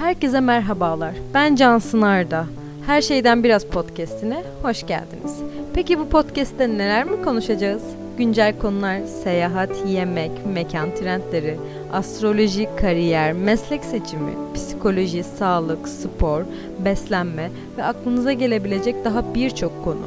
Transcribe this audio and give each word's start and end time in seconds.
Herkese 0.00 0.40
merhabalar. 0.40 1.14
Ben 1.34 1.54
Cansın 1.54 2.02
Arda. 2.02 2.46
Her 2.86 3.02
şeyden 3.02 3.44
biraz 3.44 3.64
podcast'ine 3.64 4.42
hoş 4.62 4.86
geldiniz. 4.86 5.38
Peki 5.74 5.98
bu 5.98 6.08
podcast'te 6.08 6.68
neler 6.68 7.04
mi 7.04 7.22
konuşacağız? 7.22 7.82
Güncel 8.18 8.58
konular, 8.58 9.00
seyahat, 9.22 9.70
yemek, 9.86 10.30
mekan 10.46 10.94
trendleri, 10.94 11.56
astroloji, 11.92 12.68
kariyer, 12.80 13.32
meslek 13.32 13.84
seçimi, 13.84 14.32
psikoloji, 14.54 15.24
sağlık, 15.24 15.88
spor, 15.88 16.42
beslenme 16.84 17.50
ve 17.78 17.84
aklınıza 17.84 18.32
gelebilecek 18.32 19.04
daha 19.04 19.34
birçok 19.34 19.84
konu. 19.84 20.06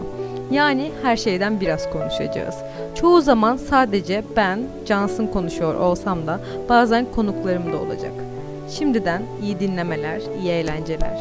Yani 0.52 0.92
her 1.04 1.18
şeyden 1.18 1.62
biraz 1.62 1.90
konuşacağız. 1.90 2.56
Çoğu 2.96 3.22
zaman 3.22 3.58
sadece 3.58 4.24
ben, 4.36 4.60
Cansın 4.86 5.28
konuşuyor 5.28 5.76
olsam 5.76 6.28
da 6.28 6.40
bazen 6.70 7.06
konuklarım 7.16 7.74
da 7.74 7.78
olacak. 7.78 8.33
Şimdiden 8.70 9.24
iyi 9.42 9.60
dinlemeler, 9.60 10.22
iyi 10.22 10.50
eğlenceler. 10.50 11.20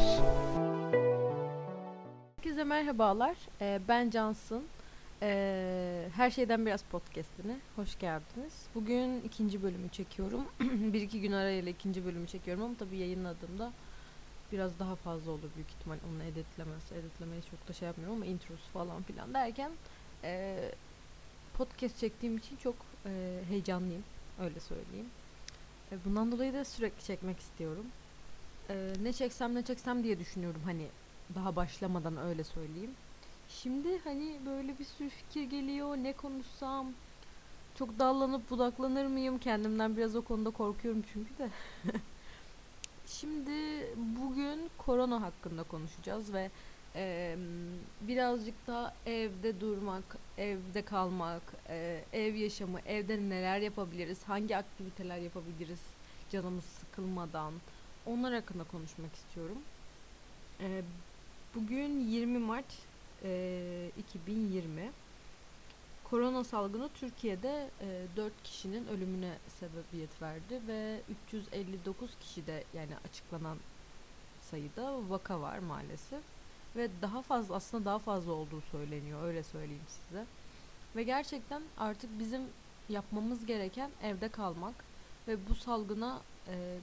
Herkese 2.35 2.63
merhabalar. 2.63 3.35
Ee, 3.61 3.79
ben 3.87 4.09
Cansın. 4.09 4.63
Ee, 5.21 6.07
Her 6.15 6.31
şeyden 6.31 6.65
biraz 6.65 6.83
podcast'ine 6.83 7.57
hoş 7.75 7.99
geldiniz. 7.99 8.53
Bugün 8.75 9.21
ikinci 9.21 9.63
bölümü 9.63 9.89
çekiyorum. 9.89 10.45
bir 10.93 11.01
iki 11.01 11.21
gün 11.21 11.31
arayla 11.31 11.71
ikinci 11.71 12.05
bölümü 12.05 12.27
çekiyorum 12.27 12.63
ama 12.63 12.73
tabii 12.79 12.97
yayınladığımda 12.97 13.71
biraz 14.51 14.79
daha 14.79 14.95
fazla 14.95 15.31
olur 15.31 15.49
büyük 15.55 15.69
ihtimal 15.69 15.97
onu 16.13 16.23
editlemez. 16.23 16.91
Editlemeyi 16.91 17.41
çok 17.51 17.67
da 17.67 17.73
şey 17.73 17.85
yapmıyorum 17.87 18.15
ama 18.17 18.25
introsu 18.25 18.69
falan 18.73 19.03
filan 19.03 19.33
derken 19.33 19.71
e, 20.23 20.57
podcast 21.57 21.99
çektiğim 21.99 22.37
için 22.37 22.55
çok 22.55 22.75
heyecanlıyım. 23.49 24.03
Öyle 24.41 24.59
söyleyeyim. 24.59 25.05
E, 25.93 26.05
bundan 26.05 26.31
dolayı 26.31 26.53
da 26.53 26.65
sürekli 26.65 27.03
çekmek 27.03 27.39
istiyorum. 27.39 27.85
E, 28.69 28.93
ne 29.03 29.13
çeksem 29.13 29.55
ne 29.55 29.63
çeksem 29.63 30.03
diye 30.03 30.19
düşünüyorum 30.19 30.61
hani 30.65 30.87
daha 31.35 31.55
başlamadan 31.55 32.17
öyle 32.17 32.43
söyleyeyim. 32.43 32.91
Şimdi 33.49 33.99
hani 34.03 34.39
böyle 34.45 34.79
bir 34.79 34.85
sürü 34.85 35.09
fikir 35.09 35.43
geliyor. 35.43 35.97
Ne 35.97 36.13
konuşsam? 36.13 36.93
Çok 37.75 37.99
dallanıp 37.99 38.49
budaklanır 38.49 39.05
mıyım? 39.05 39.37
Kendimden 39.39 39.97
biraz 39.97 40.15
o 40.15 40.21
konuda 40.21 40.49
korkuyorum 40.51 41.03
çünkü 41.13 41.37
de. 41.37 41.49
Şimdi 43.05 43.51
bugün 43.95 44.69
korona 44.77 45.21
hakkında 45.21 45.63
konuşacağız 45.63 46.33
ve 46.33 46.51
e, 46.95 47.35
birazcık 48.01 48.67
da 48.67 48.95
evde 49.05 49.61
durmak, 49.61 50.17
evde 50.37 50.81
kalmak, 50.85 51.53
e, 51.69 52.05
ev 52.13 52.35
yaşamı, 52.35 52.79
evde 52.85 53.17
neler 53.17 53.59
yapabiliriz, 53.59 54.23
hangi 54.23 54.57
aktiviteler 54.57 55.17
yapabiliriz 55.17 55.92
canımız 56.33 56.65
sıkılmadan 56.65 57.53
onlar 58.05 58.33
hakkında 58.33 58.63
konuşmak 58.63 59.15
istiyorum. 59.15 59.57
E, 60.59 60.81
bugün 61.55 62.07
20 62.09 62.39
Mart 62.39 62.65
e, 63.23 63.91
2020. 63.97 64.91
Korona 66.03 66.43
salgını 66.43 66.89
Türkiye'de 66.89 67.69
e, 67.81 68.05
4 68.15 68.43
kişinin 68.43 68.87
ölümüne 68.87 69.37
sebebiyet 69.59 70.21
verdi 70.21 70.61
ve 70.67 71.01
359 71.27 72.11
kişide 72.19 72.63
yani 72.73 72.97
açıklanan 73.09 73.57
sayıda 74.41 75.09
vaka 75.09 75.41
var 75.41 75.59
maalesef. 75.59 76.21
Ve 76.75 76.89
daha 77.01 77.21
fazla 77.21 77.55
aslında 77.55 77.85
daha 77.85 77.99
fazla 77.99 78.31
olduğu 78.31 78.61
söyleniyor 78.61 79.23
öyle 79.23 79.43
söyleyeyim 79.43 79.83
size. 79.87 80.25
Ve 80.95 81.03
gerçekten 81.03 81.61
artık 81.77 82.19
bizim 82.19 82.41
yapmamız 82.89 83.45
gereken 83.45 83.91
evde 84.03 84.29
kalmak 84.29 84.92
ve 85.27 85.37
bu 85.49 85.55
salgına 85.55 86.21
e, 86.47 86.77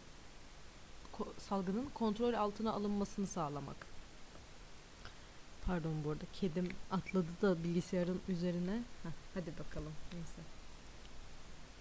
salgının 1.39 1.89
kontrol 1.95 2.35
altına 2.35 2.73
alınmasını 2.73 3.27
sağlamak. 3.27 3.77
Pardon 5.67 6.05
bu 6.05 6.11
arada 6.11 6.25
kedim 6.33 6.69
atladı 6.91 7.29
da 7.43 7.65
bilgisayarın 7.65 8.21
üzerine. 8.29 8.83
Heh, 9.03 9.11
hadi 9.35 9.53
bakalım 9.59 9.93
neyse. 10.13 10.41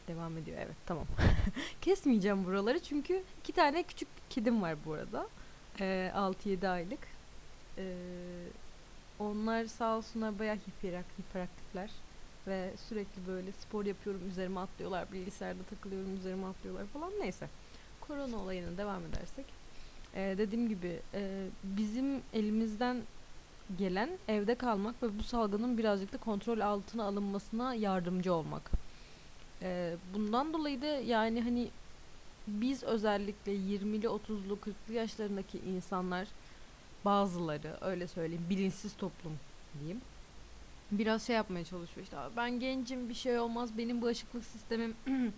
Devam 0.08 0.38
ediyor 0.38 0.58
evet 0.58 0.76
tamam. 0.86 1.06
Kesmeyeceğim 1.82 2.46
buraları 2.46 2.80
çünkü 2.80 3.24
iki 3.40 3.52
tane 3.54 3.84
küçük 3.84 4.08
kedim 4.30 4.62
var 4.62 4.76
bu 4.86 4.94
arada. 4.94 5.28
Ee, 5.80 6.12
6-7 6.16 6.68
aylık. 6.68 7.00
Ee, 7.78 7.96
onlar 9.20 9.66
sağ 9.66 9.98
olsunlar 9.98 10.40
bayağı 10.40 10.56
hiperak, 10.56 11.06
hiperaktifler. 11.20 11.90
Ve 12.48 12.74
sürekli 12.90 13.28
böyle 13.28 13.52
spor 13.52 13.86
yapıyorum 13.86 14.22
üzerime 14.30 14.60
atlıyorlar. 14.60 15.12
Bilgisayarda 15.12 15.64
takılıyorum 15.64 16.16
üzerime 16.16 16.48
atlıyorlar 16.48 16.86
falan 16.86 17.12
neyse. 17.20 17.50
Korona 18.02 18.38
olayına 18.38 18.78
devam 18.78 19.06
edersek. 19.06 19.46
Ee, 20.16 20.36
dediğim 20.38 20.70
gibi 20.70 21.00
e, 21.14 21.48
bizim 21.64 22.22
elimizden 22.34 23.02
gelen 23.78 24.10
evde 24.28 24.56
kalmak 24.56 25.04
ve 25.04 25.20
bu 25.20 25.24
salgının 25.24 25.78
birazcık 25.78 26.14
da 26.14 26.18
kontrol 26.18 26.60
altına 26.60 27.04
alınmasına 27.04 27.74
yardımcı 27.76 28.34
olmak. 28.34 28.72
Ee, 29.62 29.96
bundan 30.14 30.54
dolayı 30.54 30.82
da 30.82 30.86
yani 30.86 31.42
hani 31.42 31.70
biz 32.48 32.84
özellikle 32.84 33.52
20'li 33.56 34.06
30'lu 34.06 34.54
40'lı 34.54 34.94
yaşlarındaki 34.94 35.60
insanlar 35.60 36.28
bazıları 37.06 37.78
öyle 37.82 38.08
söyleyeyim 38.08 38.46
bilinçsiz 38.50 38.96
toplum 38.96 39.40
diyeyim. 39.80 40.02
Biraz 40.92 41.28
şey 41.28 41.36
yapmaya 41.36 41.66
çalışıyor 41.66 42.04
işte 42.04 42.18
"Aa, 42.18 42.36
ben 42.36 42.60
gencim 42.60 43.10
bir 43.10 43.14
şey 43.14 43.40
olmaz 43.40 43.78
benim 43.78 44.02
bağışıklık 44.02 44.46
sistemim 44.46 44.98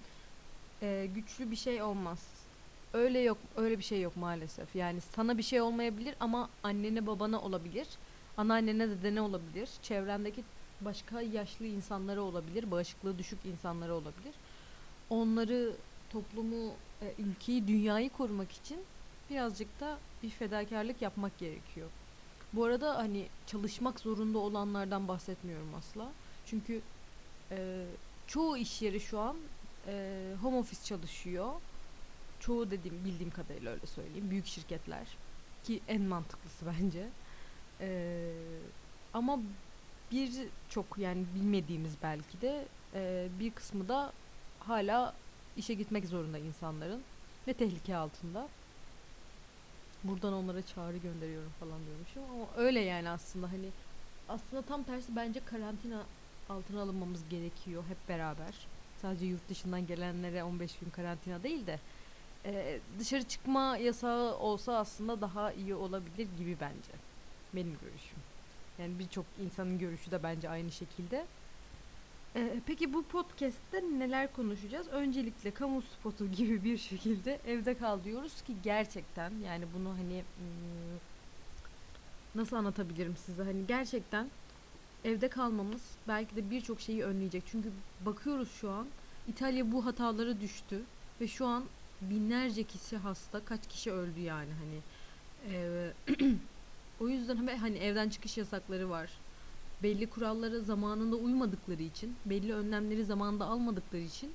e, 0.81 1.06
güçlü 1.16 1.51
bir 1.51 1.56
şey 1.56 1.81
olmaz. 1.84 2.50
Öyle 2.94 3.19
yok 3.19 3.38
öyle 3.56 3.78
bir 3.79 3.84
şey 3.84 4.01
yok 4.01 4.16
maalesef. 4.16 4.75
Yani 4.75 5.01
sana 5.01 5.38
bir 5.38 5.44
şey 5.44 5.62
olmayabilir 5.62 6.16
ama 6.19 6.50
annene 6.63 7.07
babana 7.07 7.41
olabilir. 7.41 7.88
Anneannene 8.38 8.89
dedene 8.89 9.22
olabilir. 9.22 9.69
Çevrendeki 9.81 10.45
başka 10.81 11.22
yaşlı 11.22 11.66
insanlara 11.66 12.22
olabilir. 12.22 12.72
Bağışıklığı 12.72 13.19
düşük 13.19 13.45
insanlara 13.45 13.94
olabilir. 13.94 14.39
Onları, 15.09 15.81
toplumu, 16.09 16.79
e, 17.01 17.16
ülkeyi, 17.18 17.68
dünyayı 17.68 18.09
korumak 18.09 18.51
için 18.51 18.88
birazcık 19.29 19.79
da 19.79 20.01
bir 20.23 20.29
fedakarlık 20.29 21.01
yapmak 21.01 21.38
gerekiyor. 21.38 21.91
Bu 22.53 22.63
arada 22.63 22.97
hani 22.97 23.28
çalışmak 23.47 24.00
zorunda 24.00 24.38
olanlardan 24.39 25.07
bahsetmiyorum 25.07 25.75
asla. 25.75 26.07
Çünkü 26.45 26.81
e, 27.51 27.85
çoğu 28.28 28.57
iş 28.57 28.81
yeri 28.81 29.00
şu 29.00 29.19
an 29.19 29.38
e, 29.88 30.34
home 30.41 30.57
office 30.57 30.84
çalışıyor. 30.84 31.51
Çoğu 32.39 32.72
dediğim 32.72 33.06
bildiğim 33.06 33.31
kadarıyla 33.31 33.72
öyle 33.72 33.85
söyleyeyim. 33.85 34.29
Büyük 34.29 34.45
şirketler 34.45 35.17
ki 35.63 35.81
en 35.88 36.01
mantıklısı 36.01 36.66
bence. 36.66 37.09
Ee, 37.81 38.31
ama 39.13 39.39
bir 40.12 40.31
çok 40.69 40.97
yani 40.97 41.25
bilmediğimiz 41.35 41.95
belki 42.03 42.41
de 42.41 42.68
e, 42.94 43.28
bir 43.39 43.51
kısmı 43.51 43.89
da 43.89 44.13
hala 44.59 45.13
işe 45.57 45.73
gitmek 45.73 46.06
zorunda 46.07 46.38
insanların 46.38 47.01
ve 47.47 47.53
tehlike 47.53 47.95
altında. 47.95 48.47
Buradan 50.03 50.34
onlara 50.34 50.62
çağrı 50.66 50.97
gönderiyorum 50.97 51.51
falan 51.59 51.85
diyormuşum 51.85 52.23
ama 52.23 52.47
öyle 52.56 52.79
yani 52.79 53.09
aslında 53.09 53.51
hani 53.51 53.73
aslında 54.28 54.66
tam 54.66 54.84
tersi 54.84 55.16
bence 55.16 55.45
karantina 55.45 56.09
altına 56.50 56.81
alınmamız 56.81 57.29
gerekiyor 57.29 57.84
hep 57.88 58.09
beraber. 58.09 58.69
Sadece 59.01 59.25
yurt 59.25 59.50
dışından 59.50 59.88
gelenlere 59.88 60.44
15 60.44 60.79
gün 60.79 60.89
karantina 60.89 61.44
değil 61.44 61.67
de 61.67 61.79
e, 62.45 62.81
dışarı 63.00 63.23
çıkma 63.28 63.78
yasağı 63.78 64.38
olsa 64.38 64.78
aslında 64.78 65.22
daha 65.22 65.53
iyi 65.53 65.75
olabilir 65.75 66.28
gibi 66.38 66.59
bence. 66.59 66.91
Benim 67.56 67.78
görüşüm. 67.78 68.23
Yani 68.78 69.00
birçok 69.00 69.25
insanın 69.38 69.78
görüşü 69.79 70.12
de 70.12 70.23
bence 70.23 70.50
aynı 70.50 70.72
şekilde. 70.72 71.28
Ee, 72.36 72.62
peki 72.66 72.94
bu 72.94 73.08
podcast'te 73.08 73.81
neler 73.81 74.34
konuşacağız? 74.34 74.88
Öncelikle 74.88 75.53
kamu 75.53 75.81
spotu 75.81 76.28
gibi 76.31 76.64
bir 76.64 76.78
şekilde 76.78 77.42
evde 77.45 77.78
kal 77.78 78.04
diyoruz 78.04 78.42
ki 78.42 78.62
gerçekten 78.62 79.39
yani 79.39 79.74
bunu 79.74 79.89
hani 79.98 80.25
hmm, 80.36 81.00
nasıl 82.36 82.56
anlatabilirim 82.56 83.18
size? 83.18 83.44
Hani 83.44 83.68
gerçekten 83.68 84.31
evde 85.04 85.30
kalmamız 85.30 86.00
belki 86.07 86.36
de 86.36 86.50
birçok 86.50 86.81
şeyi 86.81 87.04
önleyecek. 87.04 87.48
Çünkü 87.48 87.74
bakıyoruz 88.00 88.51
şu 88.51 88.72
an 88.72 88.94
İtalya 89.25 89.72
bu 89.72 89.86
hatalara 89.86 90.42
düştü 90.42 90.89
ve 91.22 91.28
şu 91.28 91.45
an 91.45 91.72
binlerce 92.01 92.63
kişi 92.68 92.98
hasta, 92.98 93.45
kaç 93.45 93.68
kişi 93.68 93.92
öldü 93.92 94.19
yani 94.19 94.54
hani. 94.54 94.83
Ee, 95.44 95.94
o 97.00 97.10
yüzden 97.10 97.36
hani, 97.36 97.51
hani 97.51 97.78
evden 97.78 98.10
çıkış 98.10 98.38
yasakları 98.38 98.89
var. 98.89 99.22
Belli 99.83 100.10
kurallara 100.10 100.60
zamanında 100.60 101.16
uymadıkları 101.16 101.83
için, 101.83 102.16
belli 102.25 102.54
önlemleri 102.54 103.06
zamanında 103.06 103.45
almadıkları 103.45 104.01
için 104.01 104.31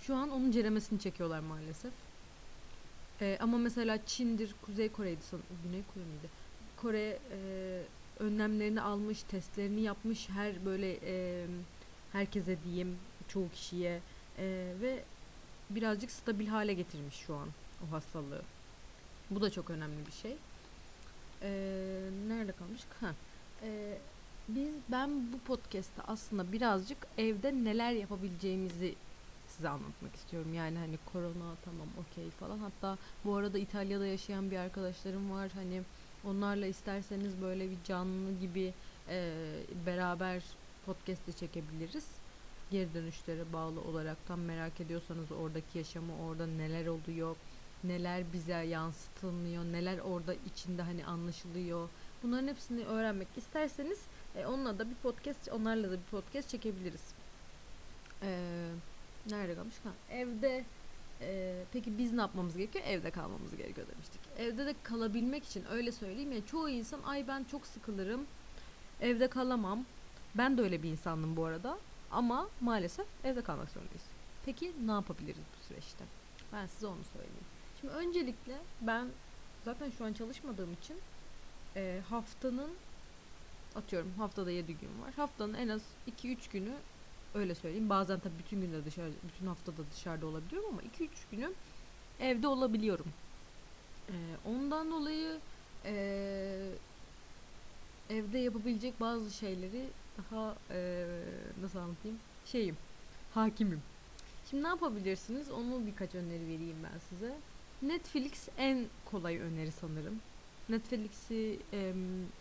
şu 0.00 0.14
an 0.14 0.30
onun 0.30 0.50
ceremesini 0.50 1.00
çekiyorlar 1.00 1.40
maalesef. 1.40 1.92
Ee, 3.20 3.38
ama 3.40 3.58
mesela 3.58 3.98
Çin'dir, 4.06 4.54
Kuzey 4.62 4.88
Kore'ydi 4.88 5.22
sanırım. 5.30 5.46
Güney 5.64 5.82
Kore 5.94 6.04
miydi? 6.04 6.28
Kore 6.76 7.18
e, 7.32 7.82
önlemlerini 8.18 8.80
almış, 8.80 9.22
testlerini 9.22 9.80
yapmış 9.80 10.28
her 10.28 10.64
böyle 10.64 10.98
e, 11.02 11.46
herkese 12.12 12.58
diyeyim, 12.64 12.98
çoğu 13.28 13.50
kişiye 13.50 14.00
e, 14.38 14.72
ve 14.80 15.04
birazcık 15.70 16.10
stabil 16.10 16.46
hale 16.46 16.74
getirmiş 16.74 17.14
şu 17.14 17.34
an 17.34 17.48
o 17.88 17.92
hastalığı. 17.92 18.42
Bu 19.30 19.40
da 19.40 19.50
çok 19.50 19.70
önemli 19.70 20.06
bir 20.06 20.12
şey. 20.12 20.36
Ee, 21.42 22.00
nerede 22.28 22.52
kalmıştık? 22.52 22.92
Ha. 23.00 23.14
Ee, 23.62 23.98
biz 24.48 24.74
ben 24.88 25.32
bu 25.32 25.38
podcast'te 25.44 26.02
aslında 26.02 26.52
birazcık 26.52 27.06
evde 27.18 27.52
neler 27.52 27.92
yapabileceğimizi 27.92 28.98
size 29.46 29.68
anlatmak 29.68 30.16
istiyorum. 30.16 30.54
Yani 30.54 30.78
hani 30.78 30.98
korona 30.98 31.56
tamam 31.56 31.88
okey 31.96 32.30
falan. 32.30 32.58
Hatta 32.58 32.98
bu 33.24 33.34
arada 33.34 33.58
İtalya'da 33.58 34.06
yaşayan 34.06 34.50
bir 34.50 34.56
arkadaşlarım 34.56 35.30
var. 35.30 35.50
Hani 35.52 35.82
onlarla 36.22 36.66
isterseniz 36.66 37.40
böyle 37.40 37.70
bir 37.70 37.82
canlı 37.82 38.32
gibi 38.32 38.74
e, 39.08 39.66
beraber 39.74 40.58
podcast 40.82 41.26
de 41.26 41.32
çekebiliriz. 41.32 42.20
Geri 42.70 42.94
dönüşlere 42.94 43.52
bağlı 43.52 43.80
olarak 43.80 44.26
tam 44.26 44.40
merak 44.40 44.80
ediyorsanız 44.80 45.32
oradaki 45.32 45.78
yaşamı 45.78 46.18
orada 46.18 46.46
neler 46.46 46.86
oluyor, 46.86 47.36
neler 47.82 48.32
bize 48.32 48.52
yansıtılmıyor, 48.52 49.64
neler 49.64 49.98
orada 49.98 50.34
içinde 50.34 50.82
hani 50.82 51.06
anlaşılıyor. 51.06 51.90
Bunların 52.24 52.48
hepsini 52.48 52.84
öğrenmek 52.84 53.28
isterseniz 53.36 53.98
e, 54.36 54.46
onunla 54.46 54.78
da 54.78 54.90
bir 54.90 54.94
podcast, 54.94 55.48
onlarla 55.52 55.90
da 55.90 55.92
bir 55.92 56.04
podcast 56.10 56.48
çekebiliriz. 56.48 57.14
Eee 58.22 58.28
Nerede 59.30 59.54
kalmış? 59.54 59.74
Ha, 59.84 59.90
evde 60.10 60.64
e, 61.20 61.54
peki 61.72 61.98
biz 61.98 62.12
ne 62.12 62.20
yapmamız 62.20 62.56
gerekiyor? 62.56 62.84
Evde 62.88 63.10
kalmamız 63.10 63.56
gerekiyor 63.56 63.86
demiştik. 63.94 64.20
Evde 64.38 64.66
de 64.66 64.74
kalabilmek 64.82 65.44
için 65.44 65.64
öyle 65.70 65.92
söyleyeyim 65.92 66.32
ya 66.32 66.46
çoğu 66.46 66.68
insan 66.68 67.02
ay 67.02 67.28
ben 67.28 67.44
çok 67.44 67.66
sıkılırım. 67.66 68.26
Evde 69.00 69.28
kalamam. 69.28 69.84
Ben 70.34 70.58
de 70.58 70.62
öyle 70.62 70.82
bir 70.82 70.88
insandım 70.90 71.36
bu 71.36 71.44
arada. 71.44 71.78
Ama 72.10 72.48
maalesef 72.60 73.06
evde 73.24 73.42
kalmak 73.42 73.70
zorundayız. 73.70 74.04
Peki 74.44 74.72
ne 74.86 74.92
yapabiliriz 74.92 75.42
bu 75.60 75.64
süreçte? 75.64 76.04
Ben 76.52 76.66
size 76.66 76.86
onu 76.86 77.04
söyleyeyim. 77.12 77.44
Şimdi 77.80 77.92
öncelikle 77.92 78.58
ben 78.80 79.08
zaten 79.64 79.90
şu 79.90 80.04
an 80.04 80.12
çalışmadığım 80.12 80.72
için 80.72 80.96
e, 81.76 82.00
haftanın 82.08 82.70
atıyorum 83.74 84.12
haftada 84.18 84.50
7 84.50 84.74
gün 84.74 85.02
var. 85.02 85.14
Haftanın 85.16 85.54
en 85.54 85.68
az 85.68 85.82
2-3 86.22 86.52
günü 86.52 86.72
Öyle 87.34 87.54
söyleyeyim. 87.54 87.88
Bazen 87.90 88.20
tabii 88.20 88.38
bütün 88.38 88.60
günde 88.60 88.84
dışarı, 88.84 89.10
bütün 89.28 89.46
haftada 89.46 89.76
dışarıda 89.92 90.26
olabiliyorum 90.26 90.68
ama 90.68 90.82
2-3 90.82 91.08
günü 91.30 91.52
evde 92.20 92.48
olabiliyorum. 92.48 93.06
Ee, 94.08 94.12
ondan 94.44 94.90
dolayı 94.90 95.38
e, 95.84 95.94
evde 98.10 98.38
yapabilecek 98.38 99.00
bazı 99.00 99.30
şeyleri 99.30 99.86
daha 100.18 100.56
e, 100.70 101.06
nasıl 101.62 101.78
anlatayım? 101.78 102.18
Şeyim, 102.46 102.76
hakimim. 103.34 103.82
Şimdi 104.50 104.62
ne 104.62 104.68
yapabilirsiniz? 104.68 105.50
Onu 105.50 105.86
birkaç 105.86 106.14
öneri 106.14 106.42
vereyim 106.42 106.76
ben 106.82 106.98
size. 106.98 107.34
Netflix 107.82 108.48
en 108.58 108.86
kolay 109.10 109.38
öneri 109.38 109.72
sanırım. 109.72 110.20
Netflix'i 110.68 111.58
e, 111.72 111.92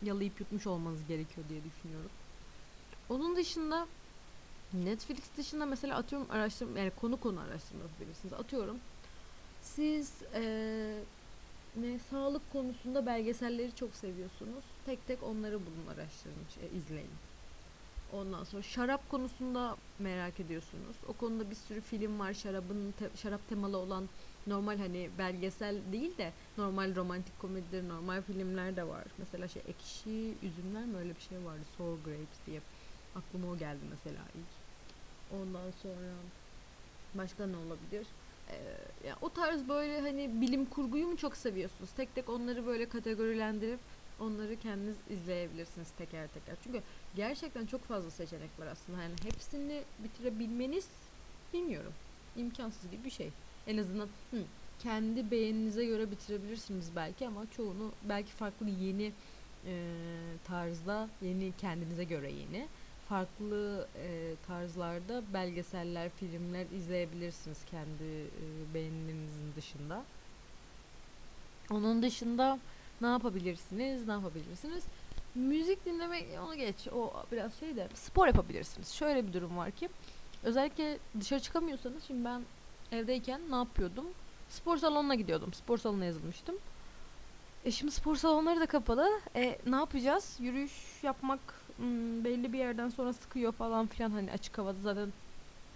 yalayıp 0.03 0.39
yutmuş 0.39 0.67
olmanız 0.67 1.07
gerekiyor 1.07 1.49
diye 1.49 1.61
düşünüyorum. 1.63 2.11
Onun 3.09 3.35
dışında 3.35 3.87
Netflix 4.73 5.19
dışında 5.37 5.65
mesela 5.65 5.97
atıyorum 5.97 6.27
araştırma 6.31 6.79
yani 6.79 6.91
konu 7.01 7.19
konu 7.19 7.39
araştırma 7.39 7.83
yapabilirsiniz. 7.83 8.33
Atıyorum 8.33 8.77
siz 9.61 10.11
ee, 10.33 10.99
ne 11.75 11.99
sağlık 11.99 12.51
konusunda 12.51 13.05
belgeselleri 13.05 13.75
çok 13.75 13.95
seviyorsunuz. 13.95 14.63
Tek 14.85 15.07
tek 15.07 15.23
onları 15.23 15.59
bulun, 15.59 15.87
araştırın, 15.87 16.45
şey, 16.55 16.79
izleyin. 16.79 17.09
Ondan 18.13 18.43
sonra 18.43 18.61
şarap 18.61 19.09
konusunda 19.09 19.77
merak 19.99 20.39
ediyorsunuz. 20.39 20.95
O 21.07 21.13
konuda 21.13 21.49
bir 21.49 21.55
sürü 21.55 21.81
film 21.81 22.19
var. 22.19 22.33
Şarabın 22.33 22.93
te, 22.99 23.09
şarap 23.15 23.49
temalı 23.49 23.77
olan 23.77 24.09
normal 24.47 24.77
hani 24.77 25.09
belgesel 25.17 25.75
değil 25.91 26.17
de 26.17 26.33
normal 26.57 26.95
romantik 26.95 27.39
komediler, 27.39 27.87
normal 27.87 28.21
filmler 28.21 28.75
de 28.75 28.87
var. 28.87 29.03
Mesela 29.17 29.47
şey 29.47 29.61
ekşi 29.67 30.37
üzümler 30.41 30.85
mi 30.85 30.97
öyle 30.97 31.15
bir 31.15 31.21
şey 31.21 31.45
vardı. 31.45 31.63
Sour 31.77 31.97
Grapes 32.03 32.45
diye. 32.45 32.61
Aklıma 33.15 33.51
o 33.51 33.57
geldi 33.57 33.81
mesela 33.89 34.21
ilk. 34.35 34.53
Ondan 35.41 35.71
sonra 35.71 36.13
başka 37.13 37.47
ne 37.47 37.57
olabilir? 37.57 38.07
Ee, 38.49 38.53
yani 39.07 39.17
o 39.21 39.29
tarz 39.29 39.67
böyle 39.67 40.01
hani 40.01 40.41
bilim 40.41 40.65
kurguyu 40.65 41.07
mu 41.07 41.17
çok 41.17 41.37
seviyorsunuz? 41.37 41.91
Tek 41.91 42.15
tek 42.15 42.29
onları 42.29 42.65
böyle 42.65 42.89
kategorilendirip 42.89 43.79
onları 44.19 44.59
kendiniz 44.59 44.95
izleyebilirsiniz 45.09 45.91
teker 45.91 46.27
teker. 46.27 46.55
Çünkü 46.63 46.81
gerçekten 47.15 47.65
çok 47.65 47.81
fazla 47.81 48.11
seçenek 48.11 48.59
var 48.59 48.67
aslında. 48.67 49.01
Yani 49.01 49.15
hepsini 49.23 49.83
bitirebilmeniz 49.99 50.89
bilmiyorum. 51.53 51.93
İmkansız 52.37 52.91
gibi 52.91 53.03
bir 53.05 53.09
şey. 53.09 53.29
En 53.67 53.77
azından 53.77 54.07
hı, 54.31 54.43
kendi 54.79 55.31
beğeninize 55.31 55.85
göre 55.85 56.11
bitirebilirsiniz 56.11 56.95
belki 56.95 57.27
ama 57.27 57.45
çoğunu 57.57 57.91
belki 58.09 58.31
farklı 58.31 58.69
yeni 58.69 59.11
e, 59.65 59.73
tarzda, 60.43 61.09
yeni 61.21 61.53
kendinize 61.57 62.03
göre 62.03 62.31
yeni 62.31 62.67
farklı 63.09 63.87
e, 63.95 64.33
tarzlarda 64.47 65.23
belgeseller, 65.33 66.09
filmler 66.09 66.65
izleyebilirsiniz 66.75 67.57
kendi 67.71 68.03
e, 68.03 68.73
beğenilerinizin 68.73 69.55
dışında. 69.55 70.03
Onun 71.71 72.03
dışında 72.03 72.59
ne 73.01 73.07
yapabilirsiniz? 73.07 74.07
Ne 74.07 74.13
yapabilirsiniz? 74.13 74.83
Müzik 75.35 75.85
dinlemek 75.85 76.25
onu 76.45 76.55
geç. 76.55 76.87
O 76.87 77.13
biraz 77.31 77.59
şey 77.59 77.75
de 77.75 77.87
spor 77.93 78.27
yapabilirsiniz. 78.27 78.93
Şöyle 78.93 79.27
bir 79.27 79.33
durum 79.33 79.57
var 79.57 79.71
ki 79.71 79.89
özellikle 80.43 80.97
dışarı 81.19 81.39
çıkamıyorsanız 81.39 82.03
şimdi 82.03 82.25
ben 82.25 82.41
evdeyken 82.91 83.41
ne 83.49 83.55
yapıyordum? 83.55 84.05
Spor 84.49 84.77
salonuna 84.77 85.15
gidiyordum. 85.15 85.53
Spor 85.53 85.77
salonuna 85.77 86.05
yazılmıştım. 86.05 86.55
E 87.65 87.71
şimdi 87.71 87.91
spor 87.91 88.15
salonları 88.15 88.59
da 88.59 88.65
kapalı. 88.65 89.09
E 89.35 89.59
ne 89.67 89.75
yapacağız? 89.75 90.37
Yürüyüş 90.39 91.03
yapmak 91.03 91.39
hmm, 91.77 92.23
belli 92.23 92.53
bir 92.53 92.59
yerden 92.59 92.89
sonra 92.89 93.13
sıkıyor 93.13 93.51
falan 93.51 93.87
filan 93.87 94.11
hani 94.11 94.31
açık 94.31 94.57
havada 94.57 94.77
zaten 94.83 95.13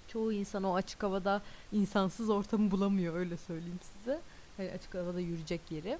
çoğu 0.07 0.33
insan 0.33 0.63
o 0.63 0.75
açık 0.75 1.03
havada 1.03 1.41
insansız 1.71 2.29
ortamı 2.29 2.71
bulamıyor 2.71 3.15
öyle 3.15 3.37
söyleyeyim 3.37 3.79
size. 3.81 4.19
Hani 4.57 4.71
açık 4.71 4.95
havada 4.95 5.19
yürüyecek 5.19 5.61
yeri. 5.71 5.97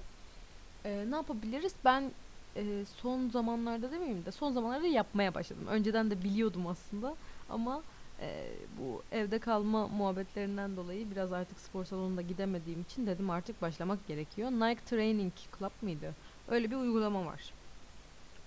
Ee, 0.84 1.04
ne 1.08 1.14
yapabiliriz? 1.14 1.74
Ben 1.84 2.10
e, 2.56 2.84
son 3.02 3.28
zamanlarda 3.28 3.92
demeyeyim 3.92 4.24
de 4.24 4.32
son 4.32 4.52
zamanlarda 4.52 4.86
yapmaya 4.86 5.34
başladım. 5.34 5.66
Önceden 5.70 6.10
de 6.10 6.22
biliyordum 6.22 6.66
aslında 6.66 7.14
ama 7.50 7.82
e, 8.20 8.56
bu 8.78 9.02
evde 9.12 9.38
kalma 9.38 9.88
muhabbetlerinden 9.88 10.76
dolayı 10.76 11.10
biraz 11.10 11.32
artık 11.32 11.60
spor 11.60 11.84
salonunda 11.84 12.22
gidemediğim 12.22 12.80
için 12.80 13.06
dedim 13.06 13.30
artık 13.30 13.62
başlamak 13.62 14.06
gerekiyor. 14.06 14.50
Nike 14.50 14.84
Training 14.84 15.34
Club 15.58 15.72
mıydı? 15.82 16.16
Öyle 16.48 16.70
bir 16.70 16.76
uygulama 16.76 17.26
var. 17.26 17.54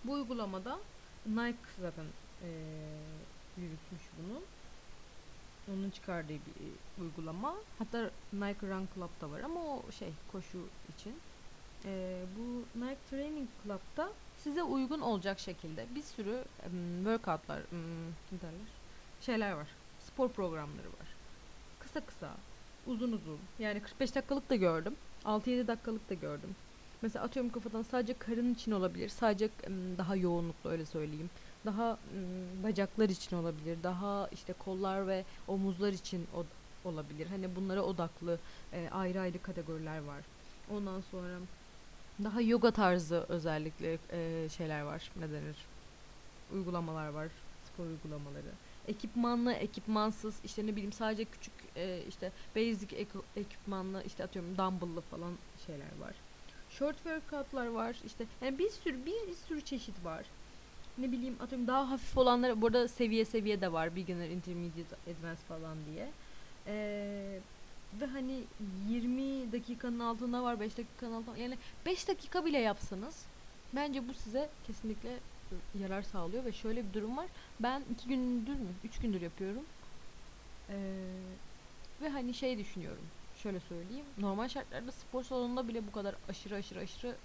Bu 0.03 0.11
uygulamada 0.13 0.79
Nike 1.25 1.69
zaten 1.79 2.05
e, 2.41 2.49
yürütmüş 3.57 4.01
bunu. 4.17 4.41
Onun 5.67 5.89
çıkardığı 5.89 6.33
bir 6.33 7.01
uygulama. 7.03 7.55
Hatta 7.77 8.11
Nike 8.33 8.67
Run 8.67 8.89
Club 8.95 9.21
da 9.21 9.31
var 9.31 9.41
ama 9.41 9.59
o 9.59 9.91
şey 9.91 10.13
koşu 10.27 10.73
için. 10.87 11.23
E, 11.85 12.25
bu 12.37 12.69
Nike 12.75 13.03
Training 13.09 13.49
Club'da 13.63 14.13
size 14.37 14.63
uygun 14.63 15.01
olacak 15.01 15.39
şekilde 15.39 15.95
bir 15.95 16.01
sürü 16.03 16.45
um, 16.65 16.97
workoutlar, 17.03 17.61
um, 17.71 18.17
derler? 18.31 18.80
Şeyler 19.21 19.51
var. 19.51 19.67
Spor 19.99 20.33
programları 20.33 20.87
var. 20.87 21.07
Kısa 21.79 22.05
kısa, 22.05 22.29
uzun 22.85 23.11
uzun. 23.11 23.39
Yani 23.59 23.81
45 23.81 24.15
dakikalık 24.15 24.49
da 24.49 24.55
gördüm. 24.55 24.95
6-7 25.25 25.67
dakikalık 25.67 26.09
da 26.09 26.13
gördüm. 26.13 26.55
Mesela 27.01 27.25
atıyorum 27.25 27.51
kafadan 27.51 27.81
sadece 27.81 28.17
karın 28.19 28.53
için 28.53 28.71
olabilir. 28.71 29.09
Sadece 29.09 29.49
daha 29.97 30.15
yoğunluklu 30.15 30.69
öyle 30.69 30.85
söyleyeyim. 30.85 31.29
Daha 31.65 31.99
bacaklar 32.63 33.09
için 33.09 33.35
olabilir. 33.35 33.83
Daha 33.83 34.27
işte 34.31 34.53
kollar 34.53 35.07
ve 35.07 35.25
omuzlar 35.47 35.93
için 35.93 36.27
olabilir. 36.83 37.27
Hani 37.27 37.55
bunlara 37.55 37.81
odaklı 37.83 38.39
e, 38.73 38.89
ayrı 38.91 39.19
ayrı 39.21 39.41
kategoriler 39.41 39.99
var. 39.99 40.25
Ondan 40.67 41.01
sonra 41.01 41.39
daha 42.23 42.41
yoga 42.41 42.71
tarzı 42.71 43.25
özellikle 43.29 43.99
e, 44.09 44.49
şeyler 44.49 44.81
var. 44.81 45.11
Ne 45.15 45.31
denir? 45.31 45.69
Uygulamalar 46.49 47.07
var. 47.09 47.31
Spor 47.63 47.85
uygulamaları. 47.85 48.57
Ekipmanlı, 48.87 49.53
ekipmansız, 49.53 50.35
işte 50.43 50.67
ne 50.67 50.71
bileyim 50.71 50.93
sadece 50.93 51.25
küçük 51.25 51.53
e, 51.75 52.03
işte 52.09 52.31
basic 52.55 53.07
ekipmanlı, 53.35 54.03
işte 54.05 54.23
atıyorum 54.23 54.57
dumbbell'lı 54.57 55.01
falan 55.01 55.33
şeyler 55.65 55.99
var 55.99 56.13
short 56.71 56.95
workout'lar 56.95 57.67
var. 57.67 57.95
İşte 58.05 58.25
yani 58.41 58.59
bir 58.59 58.69
sürü 58.69 59.05
bir, 59.05 59.27
bir 59.27 59.33
sürü 59.47 59.61
çeşit 59.61 60.05
var. 60.05 60.25
Ne 60.97 61.11
bileyim 61.11 61.35
atıyorum 61.39 61.67
daha 61.67 61.89
hafif 61.89 62.17
olanlar 62.17 62.61
burada 62.61 62.87
seviye 62.87 63.25
seviye 63.25 63.61
de 63.61 63.71
var. 63.71 63.95
Beginner, 63.95 64.29
intermediate, 64.29 64.95
advanced 65.11 65.43
falan 65.47 65.77
diye. 65.91 66.09
Ee, 66.67 67.39
ve 68.01 68.05
hani 68.05 68.43
20 68.89 69.51
dakikanın 69.51 69.99
altında 69.99 70.43
var 70.43 70.59
5 70.59 70.77
dakikanın 70.77 71.13
altında 71.13 71.37
yani 71.37 71.57
5 71.85 72.07
dakika 72.07 72.45
bile 72.45 72.57
yapsanız 72.57 73.25
bence 73.75 74.07
bu 74.07 74.13
size 74.13 74.49
kesinlikle 74.67 75.17
yarar 75.79 76.01
sağlıyor 76.01 76.45
ve 76.45 76.51
şöyle 76.51 76.89
bir 76.89 76.93
durum 76.93 77.17
var 77.17 77.27
ben 77.59 77.83
2 77.93 78.07
gündür 78.07 78.55
mü 78.55 78.69
3 78.83 78.99
gündür 78.99 79.21
yapıyorum 79.21 79.63
ee, 80.69 80.75
ve 82.01 82.09
hani 82.09 82.33
şey 82.33 82.57
düşünüyorum 82.57 83.03
şöyle 83.43 83.59
söyleyeyim. 83.59 84.05
Normal 84.17 84.47
şartlarda 84.47 84.91
spor 84.91 85.23
salonunda 85.23 85.67
bile 85.67 85.87
bu 85.87 85.91
kadar 85.91 86.15
aşırı 86.29 86.55
aşırı 86.55 86.79
aşırı 86.79 87.15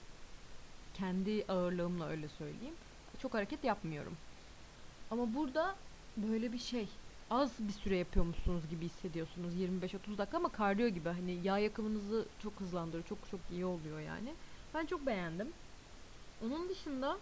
kendi 0.94 1.44
ağırlığımla 1.48 2.06
öyle 2.06 2.28
söyleyeyim. 2.28 2.74
Çok 3.18 3.34
hareket 3.34 3.64
yapmıyorum. 3.64 4.16
Ama 5.10 5.34
burada 5.34 5.76
böyle 6.16 6.52
bir 6.52 6.58
şey 6.58 6.88
az 7.30 7.50
bir 7.58 7.72
süre 7.72 7.96
yapıyormuşsunuz 7.96 8.68
gibi 8.68 8.84
hissediyorsunuz 8.84 9.54
25-30 9.54 10.18
dakika 10.18 10.36
ama 10.36 10.48
kardiyo 10.48 10.88
gibi 10.88 11.08
hani 11.08 11.32
yağ 11.42 11.58
yakımınızı 11.58 12.24
çok 12.42 12.60
hızlandırıyor 12.60 13.04
çok 13.04 13.18
çok 13.30 13.40
iyi 13.52 13.66
oluyor 13.66 14.00
yani 14.00 14.34
ben 14.74 14.86
çok 14.86 15.06
beğendim 15.06 15.52
onun 16.44 16.68
dışında 16.68 17.18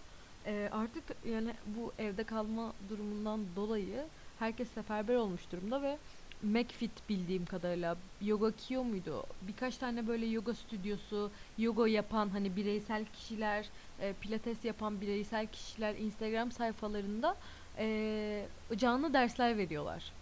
e, 0.47 0.69
artık 0.73 1.05
yani 1.25 1.55
bu 1.67 1.93
evde 1.99 2.25
kalma 2.25 2.73
durumundan 2.89 3.57
dolayı 3.57 4.11
herkes 4.39 4.71
seferber 4.71 5.15
olmuş 5.15 5.53
durumda 5.53 5.83
ve 5.83 5.99
McFit 6.43 7.09
bildiğim 7.09 7.47
kadarıyla 7.47 7.97
Yoga 8.21 8.53
Kyo 8.57 8.85
muydu? 8.85 9.27
Birkaç 9.43 9.79
tane 9.79 10.07
böyle 10.07 10.27
yoga 10.27 10.55
stüdyosu, 10.55 11.33
yoga 11.59 11.89
yapan 11.89 12.29
hani 12.29 12.57
bireysel 12.57 13.05
kişiler, 13.07 13.71
e, 13.99 14.13
pilates 14.13 14.65
yapan 14.65 15.01
bireysel 15.01 15.47
kişiler 15.47 15.95
Instagram 15.95 16.53
sayfalarında 16.53 17.39
e, 17.79 18.49
canlı 18.77 19.13
dersler 19.15 19.59
veriyorlar. 19.59 20.15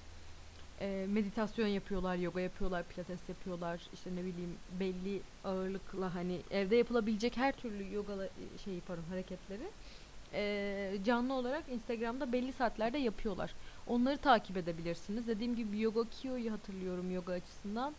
E, 0.81 1.07
meditasyon 1.09 1.67
yapıyorlar, 1.67 2.17
yoga 2.17 2.41
yapıyorlar, 2.41 2.89
pilates 2.89 3.29
yapıyorlar. 3.29 3.89
işte 3.93 4.17
ne 4.17 4.25
bileyim 4.25 4.61
belli 4.69 5.23
ağırlıkla 5.45 6.15
hani 6.15 6.45
evde 6.51 6.77
yapılabilecek 6.77 7.37
her 7.37 7.53
türlü 7.57 7.93
yoga 7.93 8.31
şeyi 8.65 8.81
pardon 8.81 9.03
hareketleri 9.05 9.73
e, 10.35 10.99
canlı 11.05 11.33
olarak 11.33 11.65
Instagram'da 11.69 12.33
belli 12.33 12.53
saatlerde 12.53 12.99
yapıyorlar. 12.99 13.55
Onları 13.87 14.19
takip 14.19 14.57
edebilirsiniz. 14.57 15.27
Dediğim 15.27 15.57
gibi 15.57 15.81
Yoga 15.81 16.05
Kyo'yu 16.11 16.53
hatırlıyorum 16.53 17.11
yoga 17.11 17.33
açısından. 17.33 17.95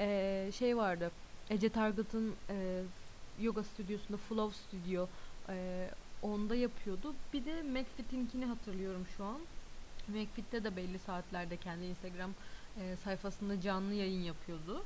E, 0.00 0.50
şey 0.58 0.76
vardı. 0.76 1.10
Ece 1.50 1.68
Target'ın 1.68 2.34
e, 2.50 2.82
yoga 3.40 3.62
stüdyosunda 3.64 4.16
Flow 4.16 4.56
Studio 4.58 5.08
e, 5.48 5.88
onda 6.22 6.54
yapıyordu. 6.54 7.14
Bir 7.32 7.44
de 7.44 7.62
McFit'inkini 7.62 8.44
hatırlıyorum 8.46 9.06
şu 9.16 9.24
an. 9.24 9.40
McFit'te 10.08 10.64
de 10.64 10.76
belli 10.76 10.98
saatlerde 10.98 11.56
kendi 11.56 11.84
Instagram 11.84 12.30
e, 12.80 12.96
sayfasında 13.04 13.60
canlı 13.60 13.94
yayın 13.94 14.22
yapıyordu. 14.22 14.84